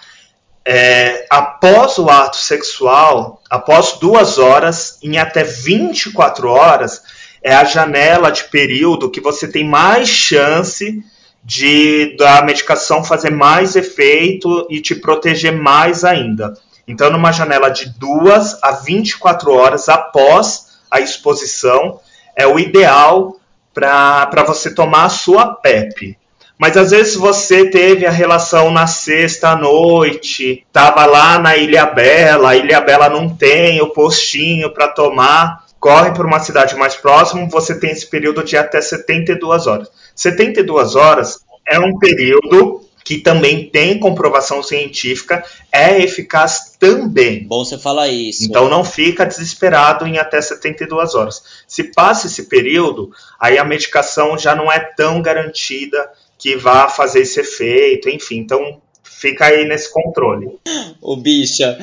[0.63, 7.01] É, após o ato sexual, após duas horas, em até 24 horas,
[7.43, 11.03] é a janela de período que você tem mais chance
[11.47, 16.53] de da medicação fazer mais efeito e te proteger mais ainda.
[16.85, 22.01] Então, numa janela de duas a 24 horas após a exposição,
[22.35, 23.37] é o ideal
[23.73, 26.17] para você tomar a sua PEP.
[26.57, 31.85] Mas às vezes você teve a relação na sexta à noite, estava lá na Ilha
[31.85, 36.95] Bela, a Ilha Bela não tem o postinho para tomar, corre para uma cidade mais
[36.95, 39.89] próxima, você tem esse período de até 72 horas.
[40.15, 47.47] 72 horas é um período que também tem comprovação científica, é eficaz também.
[47.47, 48.43] Bom você falar isso.
[48.43, 51.41] Então não fica desesperado em até 72 horas.
[51.65, 53.09] Se passa esse período,
[53.39, 58.39] aí a medicação já não é tão garantida que vá fazer esse efeito, enfim.
[58.39, 60.59] Então fica aí nesse controle.
[61.01, 61.77] Ô bicha,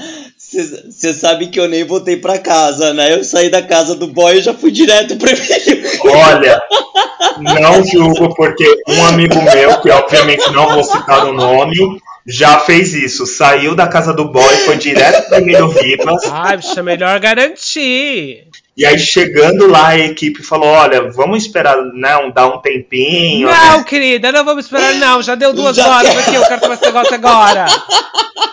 [0.63, 3.15] você sabe que eu nem voltei pra casa, né?
[3.15, 6.01] Eu saí da casa do boy e já fui direto pro Emílio.
[6.05, 6.63] Olha,
[7.39, 11.77] não julgo porque um amigo meu, que obviamente não vou citar o nome,
[12.27, 13.27] já fez isso.
[13.27, 16.23] Saiu da casa do boy, foi direto pro Emílio Ribas.
[16.31, 18.49] Ai, bicho, é melhor garantir.
[18.77, 23.49] E aí, chegando lá, a equipe falou: olha, vamos esperar, né, dar um tempinho.
[23.49, 23.85] Não, né?
[23.85, 25.23] querida, não vamos esperar, não.
[25.23, 27.67] Já deu duas Já horas aqui, eu quero tomar esse negócio agora.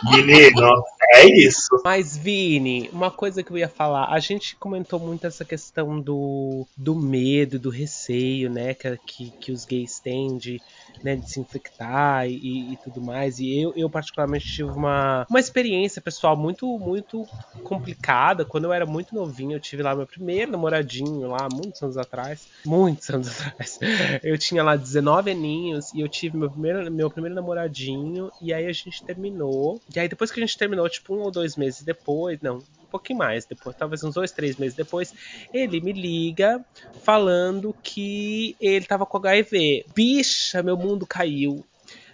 [0.03, 1.81] Menino, é isso.
[1.83, 6.67] Mas, Vini, uma coisa que eu ia falar, a gente comentou muito essa questão do,
[6.75, 10.59] do medo, do receio, né, que, que, que os gays têm de,
[11.03, 13.39] né, de se infectar e, e tudo mais.
[13.39, 17.25] E eu, eu, particularmente, tive uma, uma experiência pessoal muito, muito
[17.63, 18.45] complicada.
[18.45, 22.47] Quando eu era muito novinho, eu tive lá meu primeiro namoradinho, lá, muitos anos atrás.
[22.65, 23.79] Muitos anos atrás.
[24.23, 28.31] Eu tinha lá 19 aninhos e eu tive meu primeiro, meu primeiro namoradinho.
[28.41, 29.81] E aí a gente terminou.
[29.93, 33.19] E aí depois que a gente terminou, tipo, um ou dois meses depois, não, pouquinho
[33.19, 35.13] mais depois, talvez uns dois, três meses depois,
[35.53, 36.63] ele me liga
[37.03, 39.85] falando que ele tava com HIV.
[39.95, 41.65] Bicha, meu mundo caiu.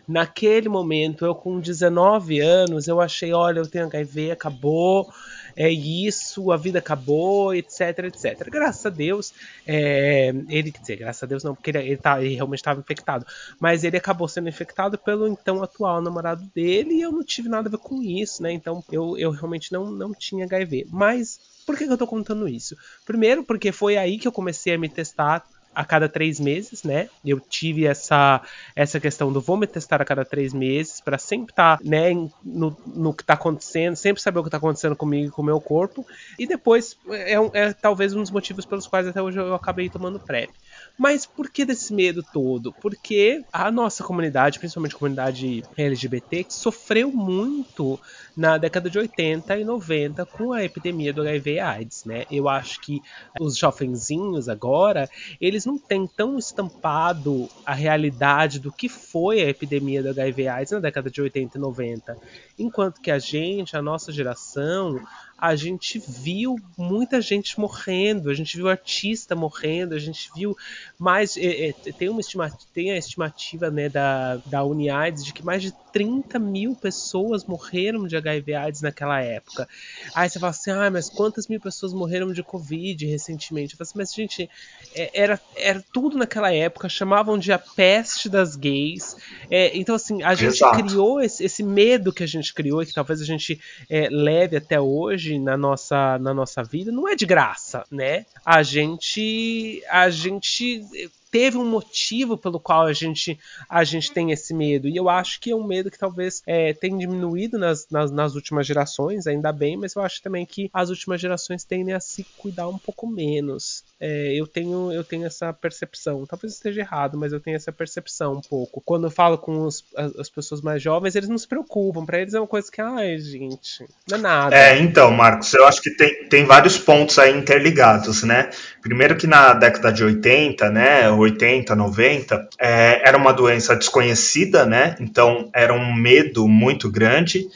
[0.07, 5.11] Naquele momento, eu com 19 anos, eu achei, olha, eu tenho HIV, acabou,
[5.57, 8.47] é isso, a vida acabou, etc, etc.
[8.49, 9.33] Graças a Deus,
[9.65, 12.79] é, ele, quer dizer, graças a Deus não, porque ele, ele, tá, ele realmente estava
[12.79, 13.25] infectado,
[13.59, 17.67] mas ele acabou sendo infectado pelo então atual namorado dele e eu não tive nada
[17.67, 18.51] a ver com isso, né?
[18.51, 20.87] Então eu, eu realmente não, não tinha HIV.
[20.91, 22.77] Mas por que, que eu tô contando isso?
[23.03, 25.43] Primeiro, porque foi aí que eu comecei a me testar
[25.77, 27.07] a cada três meses, né?
[27.23, 28.41] Eu tive essa,
[28.75, 32.13] essa questão do vou me testar a cada três meses para sempre estar, tá, né,
[32.43, 35.45] no, no que está acontecendo, sempre saber o que está acontecendo comigo e com o
[35.45, 36.03] meu corpo.
[36.39, 40.19] E depois é, é, talvez um dos motivos pelos quais até hoje eu acabei tomando
[40.19, 40.49] PrEP.
[40.97, 42.73] Mas por que desse medo todo?
[42.73, 47.99] Porque a nossa comunidade, principalmente a comunidade LGBT, sofreu muito
[48.35, 52.25] na década de 80 e 90 com a epidemia do HIV AIDS, né?
[52.31, 52.99] Eu acho que
[53.39, 55.07] os jovenzinhos agora,
[55.39, 60.71] eles não têm tão estampado a realidade do que foi a epidemia do HIV AIDS
[60.71, 62.17] na década de 80 e 90.
[62.57, 64.99] Enquanto que a gente, a nossa geração,
[65.37, 70.57] a gente viu muita gente morrendo, a gente viu artista morrendo, a gente viu
[70.97, 71.37] mais.
[71.37, 75.61] É, é, tem, uma estimativa, tem a estimativa né, da, da Uniaids de que mais
[75.61, 79.67] de 30 mil pessoas morreram de HIV AIDS naquela época.
[80.13, 83.73] Aí você fala assim, ah, mas quantas mil pessoas morreram de Covid recentemente?
[83.73, 84.49] Eu falo assim, mas gente,
[84.95, 89.15] é, era, era tudo naquela época, chamavam de a peste das gays.
[89.49, 90.83] É, então, assim, a gente Exato.
[90.83, 94.57] criou esse, esse, medo que a gente criou e que talvez a gente é, leve
[94.57, 98.25] até hoje na nossa, na nossa vida, não é de graça, né?
[98.45, 99.83] A gente.
[99.89, 100.85] A gente
[101.31, 104.87] teve um motivo pelo qual a gente, a gente tem esse medo.
[104.87, 108.35] E eu acho que é um medo que talvez é, tenha diminuído nas, nas, nas,
[108.35, 112.23] últimas gerações, ainda bem, mas eu acho também que as últimas gerações tendem a se
[112.37, 113.83] cuidar um pouco menos.
[113.99, 116.25] É, eu, tenho, eu tenho essa percepção.
[116.25, 118.81] Talvez esteja errado, mas eu tenho essa percepção um pouco.
[118.81, 122.05] Quando eu falo com os, as, as, pessoas mais jovens, eles não se preocupam.
[122.05, 124.55] Para eles é uma coisa que, ai, gente, não é nada.
[124.55, 128.51] É, então, Marcos, eu acho que tem, tem vários pontos aí interligados, né?
[128.81, 134.95] Primeiro que na década de 80, né, 80, 90, é, era uma doença desconhecida, né?
[134.99, 137.47] Então era um medo muito grande.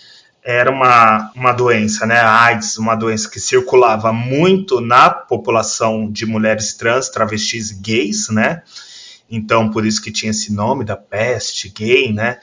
[0.44, 2.20] Era uma, uma doença, né?
[2.20, 8.30] A AIDS, uma doença que circulava muito na população de mulheres trans, travestis e gays,
[8.30, 8.64] né?
[9.30, 12.38] Então, por isso que tinha esse nome da peste gay, né?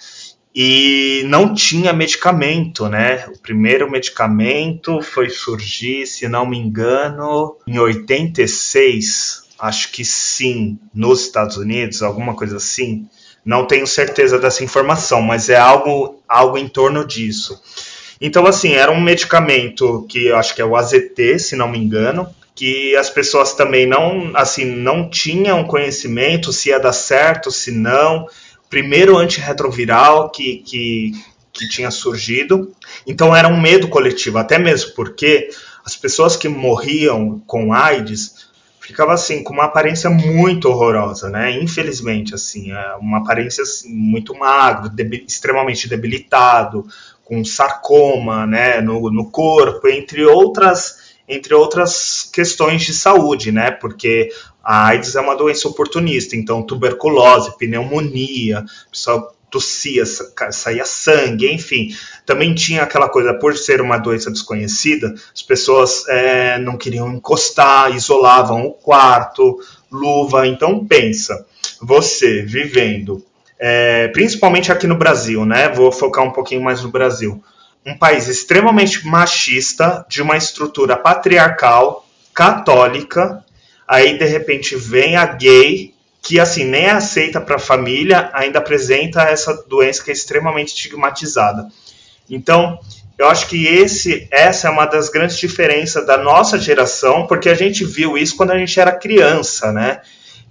[0.54, 3.26] E não tinha medicamento, né?
[3.28, 11.22] O primeiro medicamento foi surgir, se não me engano, em 86, acho que sim, nos
[11.22, 13.08] Estados Unidos, alguma coisa assim.
[13.44, 17.60] Não tenho certeza dessa informação, mas é algo, algo em torno disso.
[18.20, 21.78] Então, assim, era um medicamento que eu acho que é o AZT, se não me
[21.78, 27.70] engano, que as pessoas também não, assim, não tinham conhecimento se ia dar certo, se
[27.70, 28.26] não.
[28.68, 31.12] Primeiro antirretroviral que, que,
[31.52, 32.72] que tinha surgido.
[33.06, 35.48] Então, era um medo coletivo, até mesmo porque
[35.84, 38.37] as pessoas que morriam com AIDS
[38.88, 41.50] ficava assim com uma aparência muito horrorosa, né?
[41.50, 44.90] Infelizmente, assim, uma aparência assim, muito magro,
[45.26, 46.86] extremamente debilitado,
[47.22, 53.70] com sarcoma, né, no, no corpo, entre outras entre outras questões de saúde, né?
[53.70, 54.30] Porque
[54.64, 60.04] a AIDS é uma doença oportunista, então tuberculose, pneumonia, pessoal tossia,
[60.50, 61.88] saía sangue, enfim.
[62.24, 67.94] Também tinha aquela coisa, por ser uma doença desconhecida, as pessoas é, não queriam encostar,
[67.94, 69.58] isolavam o quarto,
[69.90, 70.46] luva.
[70.46, 71.46] Então pensa,
[71.80, 73.24] você vivendo,
[73.58, 75.68] é, principalmente aqui no Brasil, né?
[75.68, 77.42] Vou focar um pouquinho mais no Brasil.
[77.84, 83.44] Um país extremamente machista, de uma estrutura patriarcal, católica,
[83.86, 88.58] aí de repente vem a gay que assim nem é aceita para a família, ainda
[88.58, 91.68] apresenta essa doença que é extremamente estigmatizada.
[92.28, 92.78] Então,
[93.18, 97.54] Eu acho que esse, essa é uma das grandes diferenças da nossa geração, porque a
[97.54, 100.00] gente viu isso quando a gente era criança, né?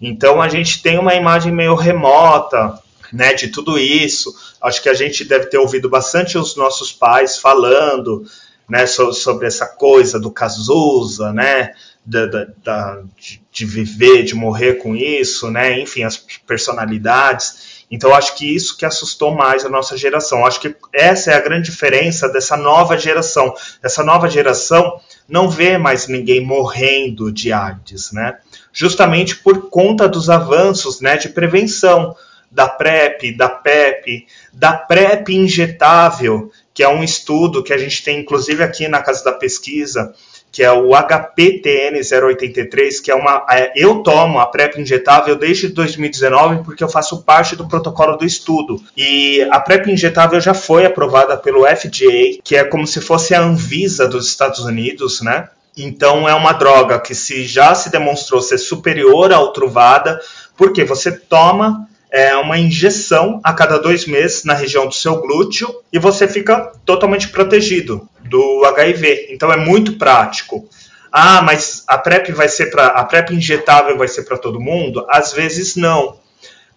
[0.01, 2.77] Então a gente tem uma imagem meio remota,
[3.13, 4.35] né, de tudo isso.
[4.61, 8.25] Acho que a gente deve ter ouvido bastante os nossos pais falando,
[8.69, 11.71] né, sobre essa coisa do Cazuza, né,
[12.07, 13.03] da, da, da,
[13.51, 17.85] de viver, de morrer com isso, né, enfim, as personalidades.
[17.91, 20.45] Então, acho que isso que assustou mais a nossa geração.
[20.45, 23.53] Acho que essa é a grande diferença dessa nova geração.
[23.81, 28.37] Essa nova geração não vê mais ninguém morrendo de AIDS, né?
[28.73, 32.15] Justamente por conta dos avanços, né, de prevenção
[32.49, 38.19] da PrEP, da PEP, da PrEP injetável, que é um estudo que a gente tem
[38.19, 40.13] inclusive aqui na Casa da Pesquisa,
[40.57, 43.45] que é o HPTN 083, que é uma.
[43.47, 48.25] É, eu tomo a PrEP injetável desde 2019 porque eu faço parte do protocolo do
[48.25, 48.81] estudo.
[48.97, 53.41] E a PrEP injetável já foi aprovada pelo FDA, que é como se fosse a
[53.43, 55.47] Anvisa dos Estados Unidos, né?
[55.77, 60.19] Então é uma droga que se já se demonstrou ser superior à Truvada,
[60.57, 65.81] porque você toma é uma injeção a cada dois meses na região do seu glúteo
[65.91, 69.27] e você fica totalmente protegido do HIV.
[69.31, 70.67] Então é muito prático.
[71.11, 75.05] Ah, mas a PrEP vai ser para a PrEP injetável vai ser para todo mundo?
[75.09, 76.17] Às vezes não.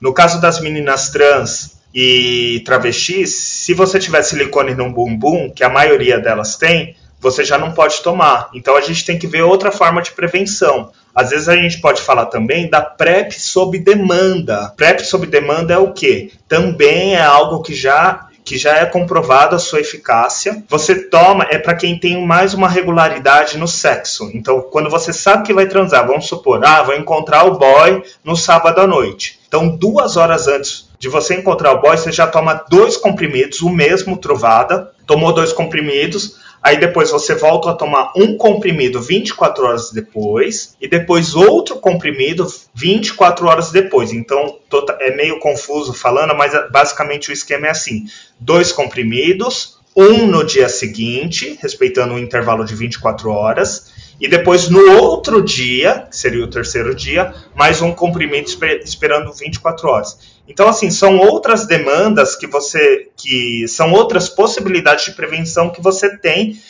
[0.01, 5.69] No caso das meninas trans e travestis, se você tiver silicone no bumbum, que a
[5.69, 8.49] maioria delas tem, você já não pode tomar.
[8.55, 10.91] Então a gente tem que ver outra forma de prevenção.
[11.15, 14.73] Às vezes a gente pode falar também da PrEP sob demanda.
[14.77, 16.33] PrEP sob demanda é o quê?
[16.49, 20.65] Também é algo que já que já é comprovado a sua eficácia.
[20.69, 24.29] Você toma é para quem tem mais uma regularidade no sexo.
[24.35, 28.35] Então, quando você sabe que vai transar, vamos supor, ah, vou encontrar o boy no
[28.35, 29.39] sábado à noite.
[29.47, 33.71] Então, duas horas antes de você encontrar o boy, você já toma dois comprimidos, o
[33.71, 39.91] mesmo trovada, tomou dois comprimidos, Aí depois você volta a tomar um comprimido 24 horas
[39.91, 44.13] depois e depois outro comprimido 24 horas depois.
[44.13, 48.05] Então tota, é meio confuso falando, mas basicamente o esquema é assim:
[48.39, 54.99] dois comprimidos, um no dia seguinte, respeitando um intervalo de 24 horas, e depois no
[54.99, 58.51] outro dia, que seria o terceiro dia, mais um comprimido
[58.85, 60.19] esperando 24 horas.
[60.47, 63.09] Então, assim, são outras demandas que você.
[63.17, 66.61] que são outras possibilidades de prevenção que você tem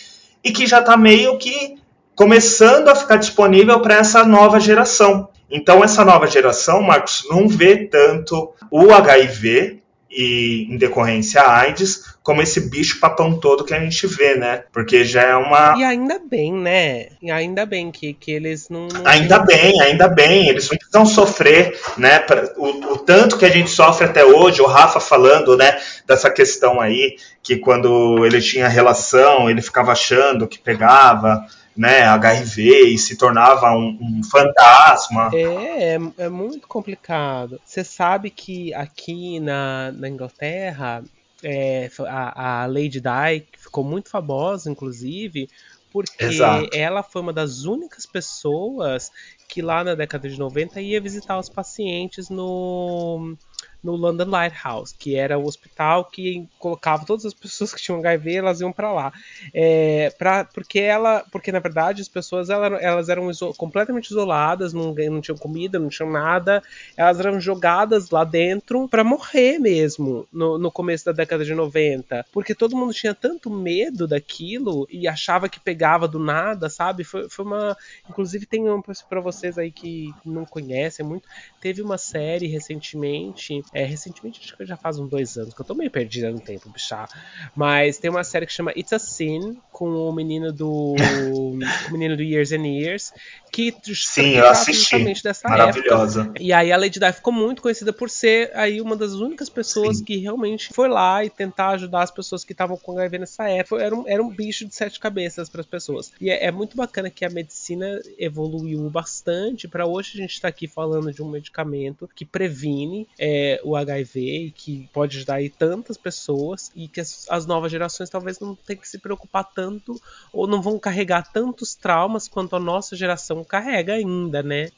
[0.44, 1.76] e que já está meio que
[2.14, 5.28] começando a ficar disponível para essa nova geração.
[5.50, 9.79] Então, essa nova geração, Marcos, não vê tanto o HIV
[10.10, 14.64] e, em decorrência, a AIDS como esse bicho papão todo que a gente vê, né?
[14.72, 15.74] Porque já é uma.
[15.78, 17.08] E ainda bem, né?
[17.22, 18.88] E ainda bem que, que eles não.
[18.88, 20.48] não ainda bem, ainda bem.
[20.48, 22.18] Eles não precisam sofrer, né?
[22.18, 25.78] Pra, o, o, tanto que a gente sofre até hoje, o Rafa falando, né?
[26.06, 31.44] Dessa questão aí, que quando ele tinha relação, ele ficava achando que pegava
[31.80, 35.30] né, HIV e se tornava um, um fantasma.
[35.32, 37.58] É, é, é, muito complicado.
[37.64, 41.02] Você sabe que aqui na, na Inglaterra
[41.42, 45.48] é, a, a Lady Di ficou muito famosa, inclusive,
[45.90, 46.68] porque Exato.
[46.74, 49.10] ela foi uma das únicas pessoas
[49.48, 53.38] que lá na década de 90 ia visitar os pacientes no
[53.82, 58.36] no London Lighthouse, que era o hospital que colocava todas as pessoas que tinham HIV,
[58.36, 59.12] elas iam para lá.
[59.54, 64.72] É, pra, porque ela, porque na verdade as pessoas elas, elas eram iso completamente isoladas,
[64.72, 66.62] não, não tinham comida, não tinham nada,
[66.96, 72.26] elas eram jogadas lá dentro para morrer mesmo no, no começo da década de 90,
[72.32, 77.04] porque todo mundo tinha tanto medo daquilo e achava que pegava do nada, sabe?
[77.04, 77.76] Foi, foi uma,
[78.08, 81.28] inclusive tem um para vocês aí que não conhecem muito,
[81.60, 85.64] teve uma série recentemente é, recentemente, acho que já faz uns dois anos, que eu
[85.64, 87.08] tô meio perdida no tempo, bichá.
[87.54, 90.94] Mas tem uma série que chama It's a Sin, com o menino do.
[91.88, 93.12] o menino do Years and Years,
[93.52, 94.80] que Sim, eu assisti.
[94.80, 96.22] justamente dessa Maravilhosa.
[96.22, 96.42] época.
[96.42, 99.98] E aí a Lady Di ficou muito conhecida por ser aí uma das únicas pessoas
[99.98, 100.04] Sim.
[100.04, 103.82] que realmente foi lá e tentar ajudar as pessoas que estavam com HIV nessa época.
[103.82, 106.12] Era um, era um bicho de sete cabeças para as pessoas.
[106.20, 110.42] E é, é, muito bacana que a medicina evoluiu bastante para hoje a gente estar
[110.42, 115.48] tá aqui falando de um medicamento que previne é, o HIV que pode ajudar aí
[115.48, 120.00] tantas pessoas e que as, as novas gerações talvez não tenham que se preocupar tanto
[120.32, 124.70] ou não vão carregar tantos traumas quanto a nossa geração carrega ainda, né?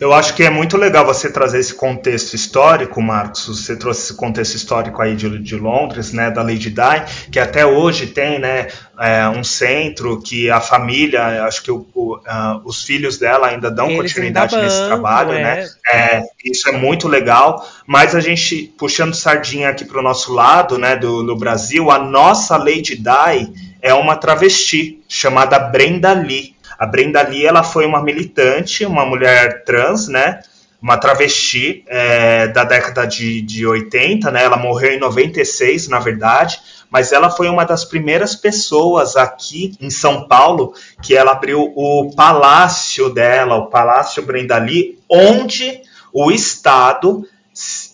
[0.00, 3.46] Eu acho que é muito legal você trazer esse contexto histórico, Marcos.
[3.46, 7.64] Você trouxe esse contexto histórico aí de, de Londres, né, da Lady Di, que até
[7.64, 8.66] hoje tem, né,
[8.98, 13.70] é, um centro que a família, acho que o, o, uh, os filhos dela ainda
[13.70, 15.42] dão Eles continuidade ainda nesse trabalho, é.
[15.42, 15.68] né?
[15.92, 17.64] É, isso é muito legal.
[17.86, 21.98] Mas a gente puxando sardinha aqui para o nosso lado, né, do, do Brasil, a
[21.98, 26.56] nossa Lady Di é uma travesti chamada Brenda Lee.
[26.82, 30.40] A Brenda Lee ela foi uma militante, uma mulher trans, né?
[30.82, 34.42] Uma travesti é, da década de, de 80, né?
[34.42, 36.60] Ela morreu em 96, na verdade,
[36.90, 42.10] mas ela foi uma das primeiras pessoas aqui em São Paulo que ela abriu o
[42.16, 47.24] palácio dela, o Palácio Brenda Lee, onde o Estado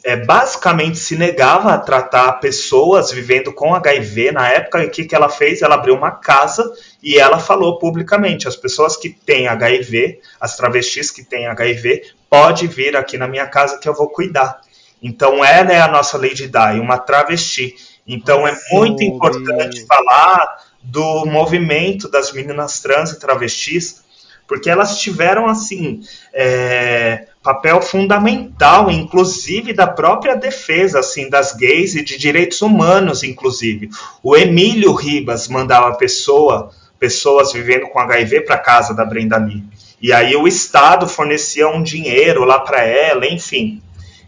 [0.05, 4.33] é, basicamente se negava a tratar pessoas vivendo com HIV.
[4.33, 5.63] Na época, o que, que ela fez?
[5.63, 6.71] Ela abriu uma casa
[7.03, 12.67] e ela falou publicamente: as pessoas que têm HIV, as travestis que têm HIV, pode
[12.67, 14.61] vir aqui na minha casa que eu vou cuidar.
[15.03, 17.75] Então, ela é a nossa Lady Di, uma travesti.
[18.07, 24.03] Então, é muito importante falar do movimento das meninas trans e travestis,
[24.47, 26.01] porque elas tiveram, assim,
[26.33, 33.91] é, papel fundamental, inclusive da própria defesa assim das gays e de direitos humanos, inclusive.
[34.23, 39.65] O Emílio Ribas mandava pessoa, pessoas vivendo com HIV para casa da Brenda Lee.
[40.01, 43.83] E aí o Estado fornecia um dinheiro lá para ela, enfim.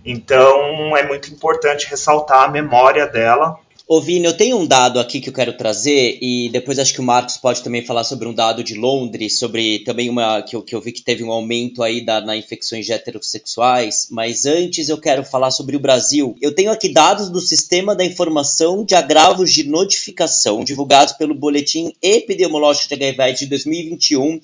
[0.05, 3.57] Então é muito importante ressaltar a memória dela
[3.93, 7.01] Ô Vini, eu tenho um dado aqui que eu quero trazer e depois acho que
[7.01, 10.63] o Marcos pode também falar sobre um dado de Londres, sobre também uma que eu,
[10.63, 14.97] que eu vi que teve um aumento aí da, na infecções heterossexuais, mas antes eu
[14.97, 16.37] quero falar sobre o Brasil.
[16.41, 21.93] Eu tenho aqui dados do Sistema da Informação de Agravos de Notificação, divulgados pelo Boletim
[22.01, 24.41] Epidemiológico de HIV de 2021,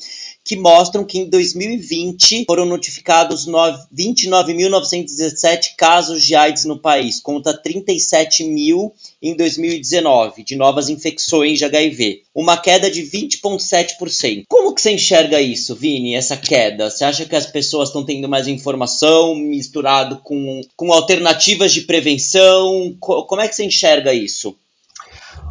[0.47, 8.45] que mostram que em 2020 foram notificados 29.917 casos de AIDS no país, contra 37
[8.45, 14.45] mil em 2019 de novas infecções de HIV, uma queda de 20,7%.
[14.49, 16.89] Como que você enxerga isso, Vini, essa queda?
[16.91, 22.97] Você acha que as pessoas estão tendo mais informação misturado com, com alternativas de prevenção?
[23.01, 24.55] Como é que você enxerga isso?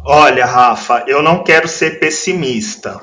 [0.08, 3.00] Olha, Rafa, eu não quero ser pessimista,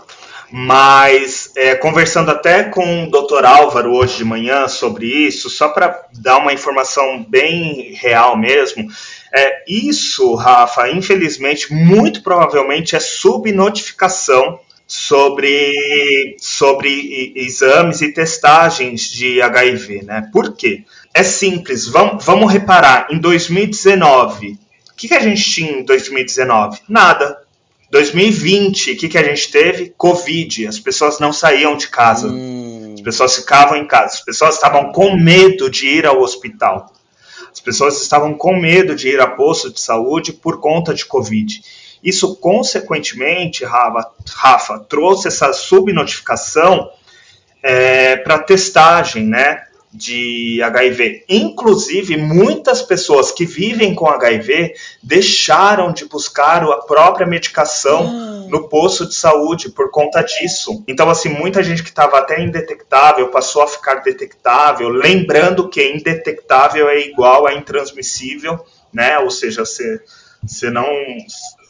[0.51, 3.45] mas é, conversando até com o Dr.
[3.45, 8.87] Álvaro hoje de manhã sobre isso, só para dar uma informação bem real mesmo,
[9.33, 15.73] é, isso, Rafa, infelizmente, muito provavelmente é subnotificação sobre,
[16.37, 20.29] sobre exames e testagens de HIV, né?
[20.31, 20.83] Por quê?
[21.13, 24.51] É simples, vamos, vamos reparar, em 2019,
[24.91, 26.81] o que, que a gente tinha em 2019?
[26.87, 27.42] Nada
[27.93, 29.93] 2020, o que, que a gente teve?
[29.95, 30.65] Covid.
[30.65, 32.27] As pessoas não saíam de casa.
[32.27, 32.95] Hum.
[32.95, 34.15] As pessoas ficavam em casa.
[34.15, 36.91] As pessoas estavam com medo de ir ao hospital.
[37.51, 41.61] As pessoas estavam com medo de ir a posto de saúde por conta de Covid.
[42.03, 46.89] Isso, consequentemente, Rafa, Rafa trouxe essa subnotificação
[47.61, 49.65] é, para testagem, né?
[49.93, 51.25] De HIV.
[51.29, 54.73] Inclusive, muitas pessoas que vivem com HIV
[55.03, 58.47] deixaram de buscar a própria medicação hum.
[58.49, 60.83] no posto de saúde por conta disso.
[60.87, 66.89] Então, assim, muita gente que estava até indetectável passou a ficar detectável, lembrando que indetectável
[66.89, 69.19] é igual a intransmissível, né?
[69.19, 70.01] Ou seja, você,
[70.43, 70.87] você não.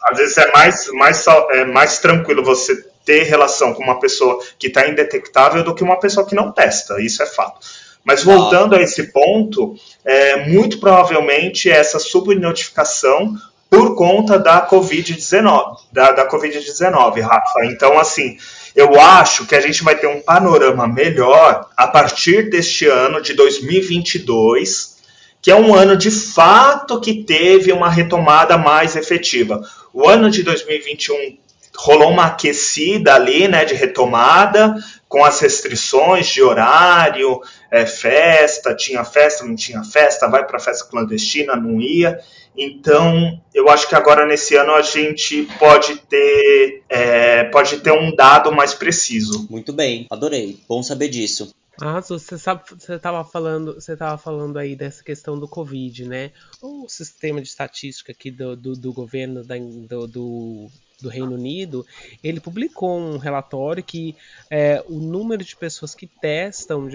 [0.06, 4.68] Às vezes é mais, mais, é mais tranquilo você ter relação com uma pessoa que
[4.68, 7.02] está indetectável do que uma pessoa que não testa.
[7.02, 7.83] Isso é fato.
[8.04, 13.36] Mas voltando a esse ponto, é, muito provavelmente essa subnotificação
[13.70, 17.66] por conta da Covid-19, da, da Covid-19, Rafa.
[17.66, 18.38] Então, assim,
[18.76, 23.34] eu acho que a gente vai ter um panorama melhor a partir deste ano de
[23.34, 24.98] 2022,
[25.42, 29.62] que é um ano de fato que teve uma retomada mais efetiva.
[29.92, 31.38] O ano de 2021
[31.76, 34.76] rolou uma aquecida ali, né, de retomada,
[35.10, 37.42] com as restrições de horário,
[37.74, 42.20] é, festa, tinha festa, não tinha festa, vai para festa clandestina, não ia.
[42.56, 48.16] Então, eu acho que agora nesse ano a gente pode ter, é, pode ter um
[48.16, 49.48] dado mais preciso.
[49.50, 50.60] Muito bem, adorei.
[50.70, 51.52] Bom saber disso.
[51.82, 56.30] Ah, você sabe, você estava falando, você tava falando aí dessa questão do Covid, né?
[56.62, 60.70] O sistema de estatística aqui do, do, do governo da, do, do
[61.04, 61.86] do Reino Unido,
[62.24, 64.16] ele publicou um relatório que
[64.50, 66.88] é, o número de pessoas que testam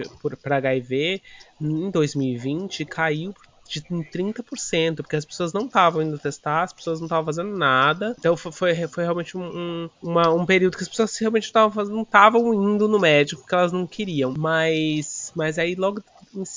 [0.42, 1.22] para HIV
[1.60, 3.34] em 2020 caiu
[3.68, 8.16] de 30%, porque as pessoas não estavam indo testar, as pessoas não estavam fazendo nada.
[8.18, 12.54] Então foi, foi realmente um, um, uma, um período que as pessoas realmente não estavam
[12.54, 14.32] indo no médico porque elas não queriam.
[14.36, 16.02] Mas, mas aí logo,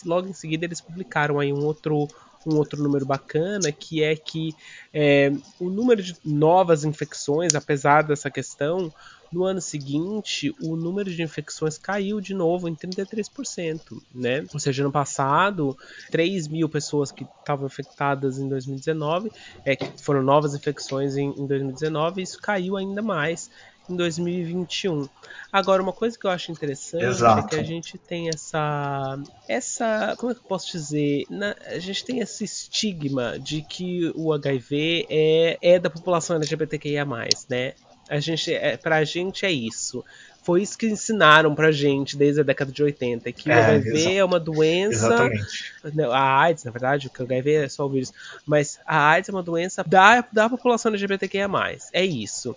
[0.05, 2.07] logo em seguida eles publicaram aí um outro
[2.45, 4.55] um outro número bacana, que é que
[4.93, 8.91] é, o número de novas infecções, apesar dessa questão,
[9.31, 14.45] No ano seguinte, o número de infecções caiu de novo em 33%, né?
[14.53, 15.77] Ou seja, no passado,
[16.11, 19.31] 3 mil pessoas que estavam infectadas em 2019,
[19.63, 23.49] é, que foram novas infecções em, em 2019, isso caiu ainda mais
[23.89, 25.07] em 2021.
[25.51, 27.45] Agora, uma coisa que eu acho interessante Exato.
[27.45, 29.19] é que a gente tem essa.
[29.47, 31.25] essa como é que eu posso dizer?
[31.29, 37.05] Na, a gente tem esse estigma de que o HIV é, é da população LGBTQIA,
[37.49, 37.73] né?
[38.09, 40.03] A gente, é, pra gente é isso.
[40.43, 44.15] Foi isso que ensinaram pra gente desde a década de 80, que é, o HIV
[44.15, 45.05] é uma doença.
[45.05, 45.73] Exatamente.
[46.11, 48.11] A AIDS, na verdade, o HIV é só o vírus.
[48.45, 51.47] Mas a AIDS é uma doença da, da população LGBTQIA.
[51.93, 52.55] É isso.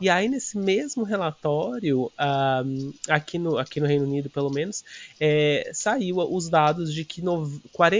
[0.00, 2.10] E aí, nesse mesmo relatório,
[3.08, 4.84] aqui, no, aqui no Reino Unido, pelo menos,
[5.20, 7.22] é, saiu os dados de que,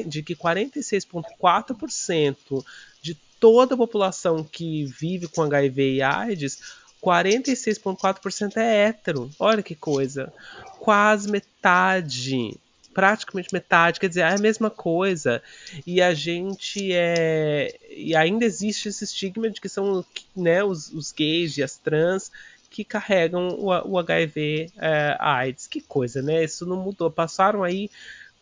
[0.06, 2.64] de que 46,4%
[3.00, 9.30] de toda a população que vive com HIV e AIDS 46,4% é hétero.
[9.38, 10.32] Olha que coisa.
[10.78, 12.56] Quase metade.
[12.92, 15.42] Praticamente metade, quer dizer, é a mesma coisa.
[15.86, 17.78] E a gente é.
[17.90, 20.04] E ainda existe esse estigma de que são
[20.36, 22.30] né, os, os gays e as trans
[22.70, 25.66] que carregam o, o HIV é, AIDS.
[25.66, 26.44] Que coisa, né?
[26.44, 27.10] Isso não mudou.
[27.10, 27.90] Passaram aí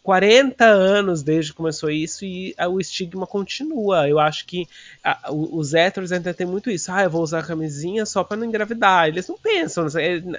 [0.03, 4.09] 40 anos desde que começou isso e o estigma continua.
[4.09, 4.67] Eu acho que
[5.05, 6.91] a, os héteros ainda tem muito isso.
[6.91, 9.09] Ah, eu vou usar a camisinha só para não engravidar.
[9.09, 9.87] Eles não pensam.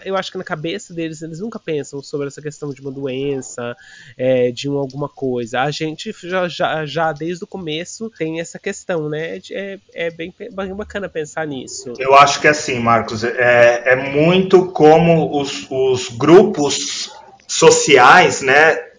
[0.04, 3.76] Eu acho que na cabeça deles, eles nunca pensam sobre essa questão de uma doença,
[4.18, 5.62] é, de uma, alguma coisa.
[5.62, 9.40] A gente já, já, já, desde o começo tem essa questão, né?
[9.52, 11.94] É, é bem, bem bacana pensar nisso.
[12.00, 17.12] Eu acho que é assim, Marcos, é, é muito como os, os grupos
[17.48, 18.91] sociais, né?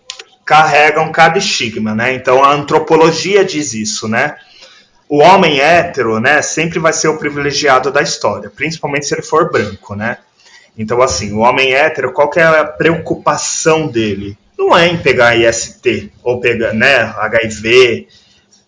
[0.52, 2.12] Carregam cada estigma, né?
[2.12, 4.36] Então a antropologia diz isso, né?
[5.08, 9.50] O homem hétero, né, sempre vai ser o privilegiado da história, principalmente se ele for
[9.50, 10.18] branco, né?
[10.76, 14.36] Então assim, o homem hétero, qual que é a preocupação dele?
[14.58, 18.08] Não é em pegar IST ou pegar, né, HIV.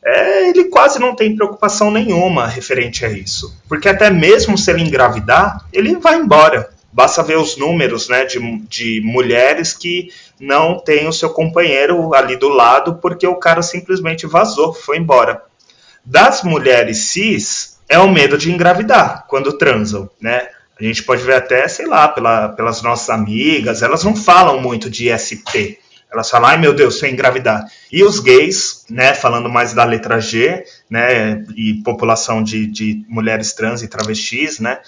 [0.03, 4.83] É, ele quase não tem preocupação nenhuma referente a isso, porque até mesmo se ele
[4.83, 6.71] engravidar, ele vai embora.
[6.91, 10.09] Basta ver os números, né, de, de mulheres que
[10.41, 15.43] não tem o seu companheiro ali do lado porque o cara simplesmente vazou, foi embora.
[16.05, 20.49] Das mulheres cis, é o medo de engravidar quando transam, né?
[20.79, 24.91] A gente pode ver até, sei lá, pela, pelas nossas amigas, elas não falam muito
[24.91, 25.79] de IST.
[26.13, 27.65] Elas falam, ai meu Deus, se eu engravidar.
[27.91, 33.53] E os gays, né, falando mais da letra G, né, e população de, de mulheres
[33.53, 34.81] trans e travestis, né,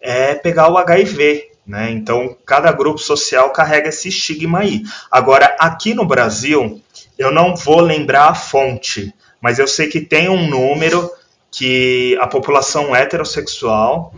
[0.00, 1.90] é pegar o HIV, né?
[1.90, 4.82] Então, cada grupo social carrega esse estigma aí.
[5.10, 6.80] Agora, aqui no Brasil,
[7.18, 11.10] eu não vou lembrar a fonte, mas eu sei que tem um número
[11.50, 14.14] que a população heterossexual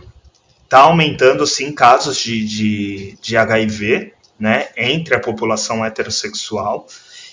[0.63, 6.87] está aumentando, sim, casos de, de, de HIV né, entre a população heterossexual.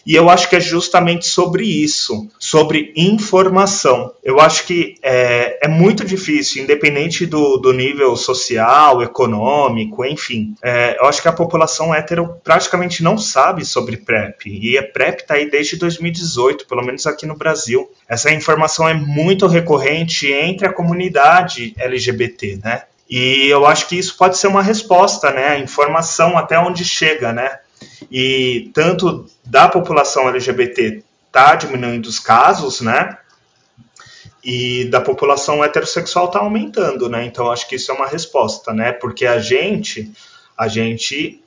[0.06, 4.12] E eu acho que é justamente sobre isso, sobre informação.
[4.22, 10.54] Eu acho que é, é muito difícil, independente do, do nível social, econômico, enfim.
[10.62, 14.46] É, eu acho que a população hétero praticamente não sabe sobre PrEP.
[14.46, 17.90] E a PrEP está aí desde 2018, pelo menos aqui no Brasil.
[18.08, 22.82] Essa informação é muito recorrente entre a comunidade LGBT, né?
[23.08, 25.48] E eu acho que isso pode ser uma resposta, né?
[25.48, 27.58] A informação até onde chega, né?
[28.10, 33.18] E tanto da população LGBT está diminuindo os casos, né?
[34.42, 37.24] E da população heterossexual está aumentando, né?
[37.24, 38.92] Então acho que isso é uma resposta, né?
[38.92, 40.12] Porque a gente,
[40.56, 41.42] a gente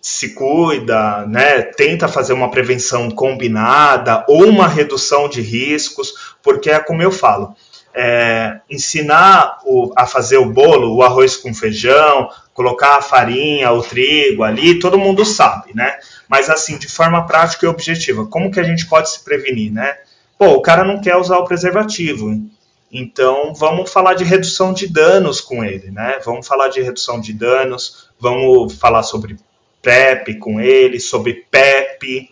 [0.00, 1.62] se cuida, né?
[1.62, 7.54] Tenta fazer uma prevenção combinada ou uma redução de riscos, porque é como eu falo,
[7.94, 13.82] é, ensinar o, a fazer o bolo, o arroz com feijão, colocar a farinha, o
[13.82, 15.98] trigo ali, todo mundo sabe, né?
[16.28, 19.98] Mas assim, de forma prática e objetiva, como que a gente pode se prevenir, né?
[20.38, 22.30] Pô, o cara não quer usar o preservativo,
[22.92, 26.20] então vamos falar de redução de danos com ele, né?
[26.24, 29.36] Vamos falar de redução de danos, vamos falar sobre
[29.82, 32.30] PrEP com ele, sobre PEP,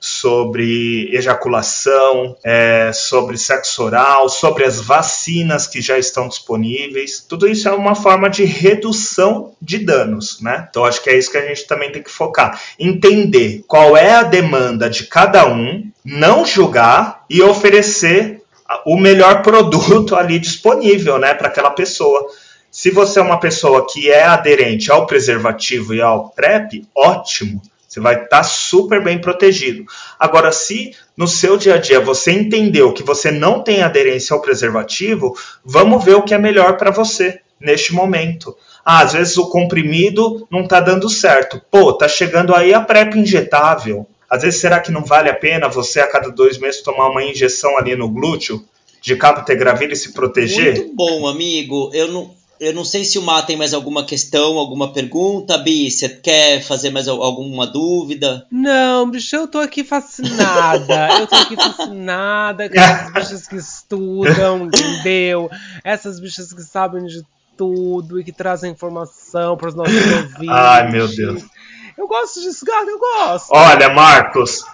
[0.00, 7.24] sobre ejaculação, é, sobre sexo oral, sobre as vacinas que já estão disponíveis.
[7.28, 10.66] Tudo isso é uma forma de redução de danos, né?
[10.70, 12.58] Então acho que é isso que a gente também tem que focar.
[12.78, 18.40] Entender qual é a demanda de cada um, não julgar e oferecer
[18.86, 22.26] o melhor produto ali disponível, né, para aquela pessoa.
[22.70, 27.60] Se você é uma pessoa que é aderente ao preservativo e ao PrEP, ótimo.
[27.90, 29.84] Você vai estar tá super bem protegido.
[30.16, 34.40] Agora, se no seu dia a dia você entendeu que você não tem aderência ao
[34.40, 37.40] preservativo, vamos ver o que é melhor para você.
[37.60, 38.56] neste momento.
[38.82, 41.60] Ah, às vezes o comprimido não está dando certo.
[41.70, 44.06] Pô, tá chegando aí a PrEP injetável.
[44.30, 47.22] Às vezes, será que não vale a pena você, a cada dois meses, tomar uma
[47.22, 48.64] injeção ali no glúteo
[49.02, 50.76] de cabotegravir e se proteger?
[50.76, 51.90] Muito bom, amigo.
[51.92, 55.56] Eu não, eu não sei se o Má tem mais alguma questão, alguma pergunta.
[55.56, 58.46] Bi, você quer fazer mais alguma dúvida?
[58.50, 61.08] Não, bicho, eu tô aqui fascinada.
[61.18, 65.50] eu tô aqui fascinada com essas bichas que estudam, entendeu?
[65.82, 67.24] Essas bichas que sabem de
[67.56, 70.48] tudo e que trazem informação para os nossos ouvintes.
[70.50, 71.42] Ai, meu Deus.
[71.96, 73.48] Eu gosto disso, gato, eu gosto.
[73.52, 74.64] Olha, Marcos,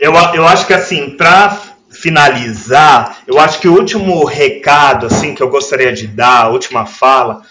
[0.00, 1.71] eu, eu acho que assim, para
[2.02, 6.84] finalizar, eu acho que o último recado assim que eu gostaria de dar, a última
[6.84, 7.42] fala,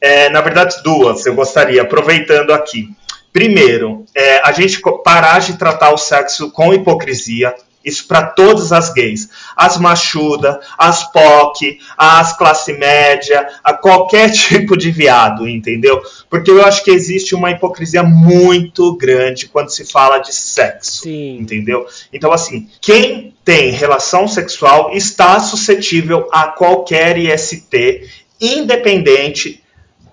[0.00, 2.90] é, na verdade duas, eu gostaria, aproveitando aqui.
[3.32, 7.54] Primeiro, é, a gente parar de tratar o sexo com hipocrisia,
[7.86, 9.30] isso para todas as gays.
[9.56, 16.02] As machuda, as POC, as classe média, a qualquer tipo de viado, entendeu?
[16.28, 21.38] Porque eu acho que existe uma hipocrisia muito grande quando se fala de sexo, Sim.
[21.38, 21.86] entendeu?
[22.12, 28.08] Então, assim, quem tem relação sexual está suscetível a qualquer IST,
[28.40, 29.62] independente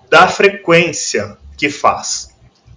[0.08, 2.33] da frequência que faz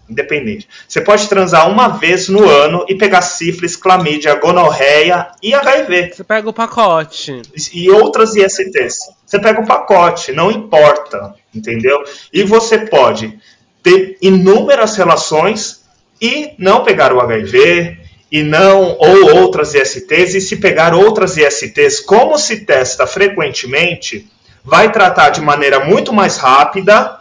[0.09, 0.67] independente.
[0.87, 6.13] Você pode transar uma vez no ano e pegar sífilis, clamídia, gonorreia e HIV.
[6.13, 7.41] Você pega o pacote.
[7.73, 8.97] E outras ISTs.
[9.25, 12.03] Você pega o pacote, não importa, entendeu?
[12.31, 13.37] E você pode
[13.83, 15.83] ter inúmeras relações
[16.21, 17.97] e não pegar o HIV
[18.31, 24.29] e não ou outras ISTs e se pegar outras ISTs, como se testa frequentemente,
[24.63, 27.16] vai tratar de maneira muito mais rápida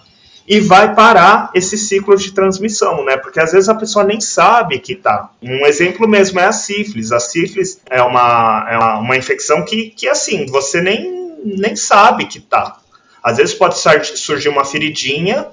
[0.48, 3.16] e vai parar esse ciclo de transmissão, né?
[3.16, 5.30] Porque às vezes a pessoa nem sabe que tá.
[5.42, 7.10] Um exemplo mesmo é a sífilis.
[7.10, 12.26] A sífilis é uma, é uma, uma infecção que, que, assim, você nem, nem sabe
[12.26, 12.78] que tá.
[13.22, 13.76] Às vezes pode
[14.16, 15.48] surgir uma feridinha,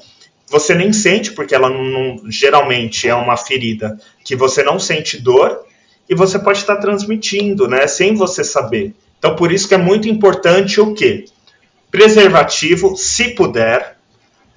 [0.47, 5.65] você nem sente, porque ela não, geralmente é uma ferida que você não sente dor,
[6.07, 7.87] e você pode estar transmitindo, né?
[7.87, 8.93] Sem você saber.
[9.17, 11.25] Então, por isso que é muito importante o quê?
[11.89, 13.92] Preservativo, se puder,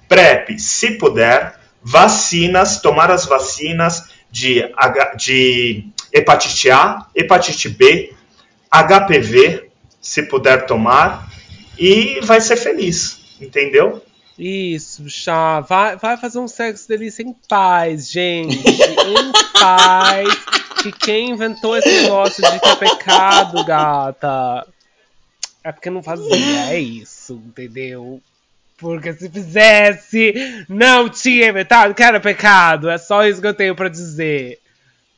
[0.07, 4.63] PrEP, se puder, vacinas, tomar as vacinas de,
[5.15, 8.13] de hepatite A, hepatite B,
[8.71, 9.69] HPV,
[10.01, 11.29] se puder tomar,
[11.77, 14.01] e vai ser feliz, entendeu?
[14.37, 15.61] Isso, chá.
[15.61, 18.55] Vai, vai fazer um sexo delícia em paz, gente.
[18.55, 20.27] em paz.
[20.83, 24.67] Que quem inventou esse negócio de que é pecado, gata?
[25.63, 28.21] É porque não fazia, é isso, entendeu?
[28.77, 32.89] Porque se fizesse, não tinha inventado que era pecado.
[32.89, 34.59] É só isso que eu tenho para dizer.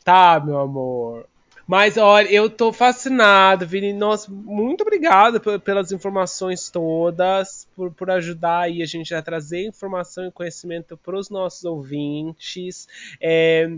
[0.04, 1.28] Tá, meu amor?
[1.70, 3.94] Mas olha, eu tô fascinado, Vini.
[3.94, 10.26] Nossa, muito obrigado pelas informações todas, por, por ajudar aí a gente a trazer informação
[10.26, 12.88] e conhecimento para os nossos ouvintes.
[13.22, 13.70] É,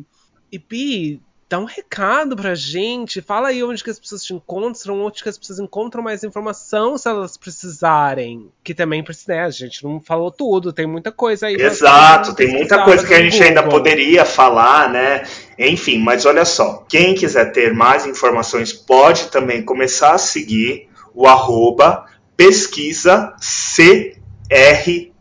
[0.50, 1.22] e Pi,
[1.52, 3.22] dá um recado pra gente.
[3.22, 6.98] Fala aí onde que as pessoas te encontram, onde que as pessoas encontram mais informação
[6.98, 8.50] se elas precisarem.
[8.64, 9.44] Que também precisa, né?
[9.44, 11.56] A gente não falou tudo, tem muita coisa aí.
[11.56, 13.48] Exato, tem muita coisa que a gente Google.
[13.50, 15.24] ainda poderia falar, né?
[15.60, 21.28] Enfim, mas olha só, quem quiser ter mais informações pode também começar a seguir o
[21.28, 22.06] arroba
[22.38, 23.36] pesquisa
[23.68, 25.12] CRT,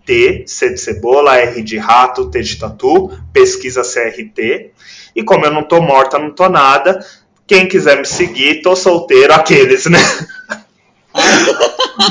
[0.46, 4.70] C de cebola, R de rato, T de tatu, pesquisa CRT.
[5.14, 7.04] E como eu não tô morta, não tô nada,
[7.46, 9.98] quem quiser me seguir, tô solteiro, aqueles, né?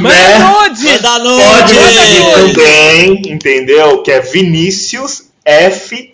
[0.01, 0.39] né?
[0.39, 1.01] Nudes.
[1.01, 4.03] Pode me seguir também, entendeu?
[4.03, 6.09] Que é Vinícius F-C-O-S.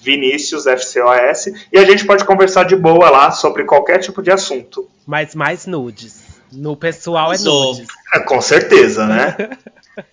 [0.00, 1.52] Vinícius F-C-O-S.
[1.70, 4.88] E a gente pode conversar de boa lá sobre qualquer tipo de assunto.
[5.06, 6.28] Mas mais nudes.
[6.50, 7.86] No pessoal é nudes.
[8.14, 9.36] É, com certeza, né?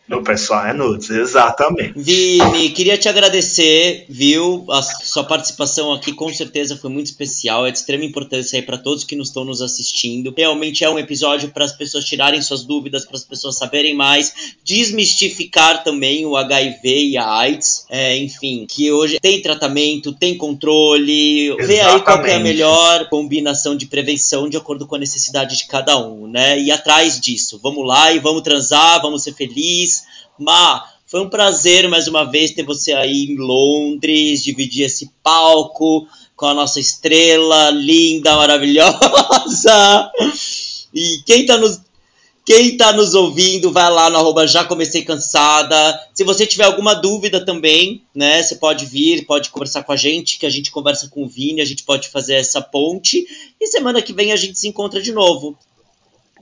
[0.08, 1.94] No pessoal é nudes, exatamente.
[1.96, 4.66] Vini, queria te agradecer, viu?
[4.70, 8.78] A sua participação aqui com certeza foi muito especial, é de extrema importância aí para
[8.78, 10.34] todos que nos estão nos assistindo.
[10.36, 14.56] Realmente é um episódio para as pessoas tirarem suas dúvidas, para as pessoas saberem mais,
[14.64, 21.48] desmistificar também o HIV e a AIDS, é, enfim, que hoje tem tratamento, tem controle,
[21.48, 21.68] exatamente.
[21.68, 25.66] vê aí qual é a melhor combinação de prevenção de acordo com a necessidade de
[25.66, 26.60] cada um, né?
[26.60, 30.04] E atrás disso, vamos lá e vamos transar, vamos ser felizes feliz.
[30.38, 36.08] Má, foi um prazer mais uma vez ter você aí em Londres, dividir esse palco
[36.36, 40.12] com a nossa estrela linda, maravilhosa.
[40.94, 41.82] E quem tá nos
[42.46, 46.00] quem tá nos ouvindo, vai lá no arroba já comecei cansada.
[46.14, 50.38] Se você tiver alguma dúvida também, né, você pode vir, pode conversar com a gente,
[50.38, 53.26] que a gente conversa com o Vini, a gente pode fazer essa ponte.
[53.60, 55.58] E semana que vem a gente se encontra de novo.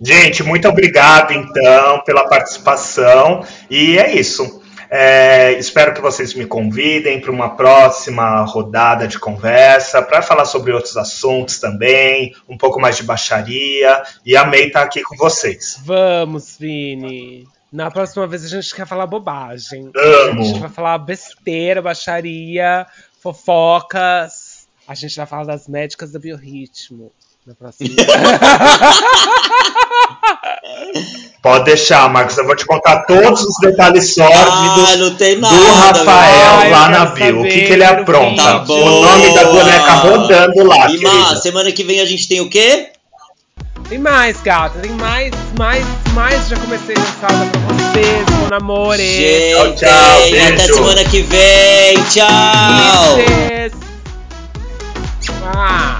[0.01, 3.45] Gente, muito obrigado então pela participação.
[3.69, 4.61] E é isso.
[4.95, 10.71] É, espero que vocês me convidem para uma próxima rodada de conversa para falar sobre
[10.71, 14.03] outros assuntos também, um pouco mais de baixaria.
[14.23, 15.81] E amei estar aqui com vocês.
[15.83, 17.47] Vamos, Vini.
[17.71, 19.89] Na próxima vez a gente quer falar bobagem.
[19.95, 20.41] Amo.
[20.41, 22.85] A gente vai falar besteira, baixaria,
[23.19, 24.67] fofocas.
[24.87, 27.11] A gente vai falar das médicas do biorritmo.
[31.41, 32.37] Pode deixar, Marcos.
[32.37, 35.09] Eu vou te contar todos os detalhes sórdidos Ah, do
[35.73, 37.41] Rafael Ai, lá na bio.
[37.41, 38.41] O que, que ele apronta?
[38.41, 42.39] Tá o nome da boneca rodando lá, E Má, semana que vem a gente tem
[42.39, 42.91] o quê?
[43.89, 44.79] Tem mais, gata.
[44.79, 46.47] Tem mais, mais, mais.
[46.47, 48.97] Já comecei lançada pra vocês, meu namoro.
[48.97, 50.73] Gente, Tchau, tchau, até beijo.
[50.73, 52.01] semana que vem.
[52.05, 52.25] Tchau.
[55.55, 55.99] Ah.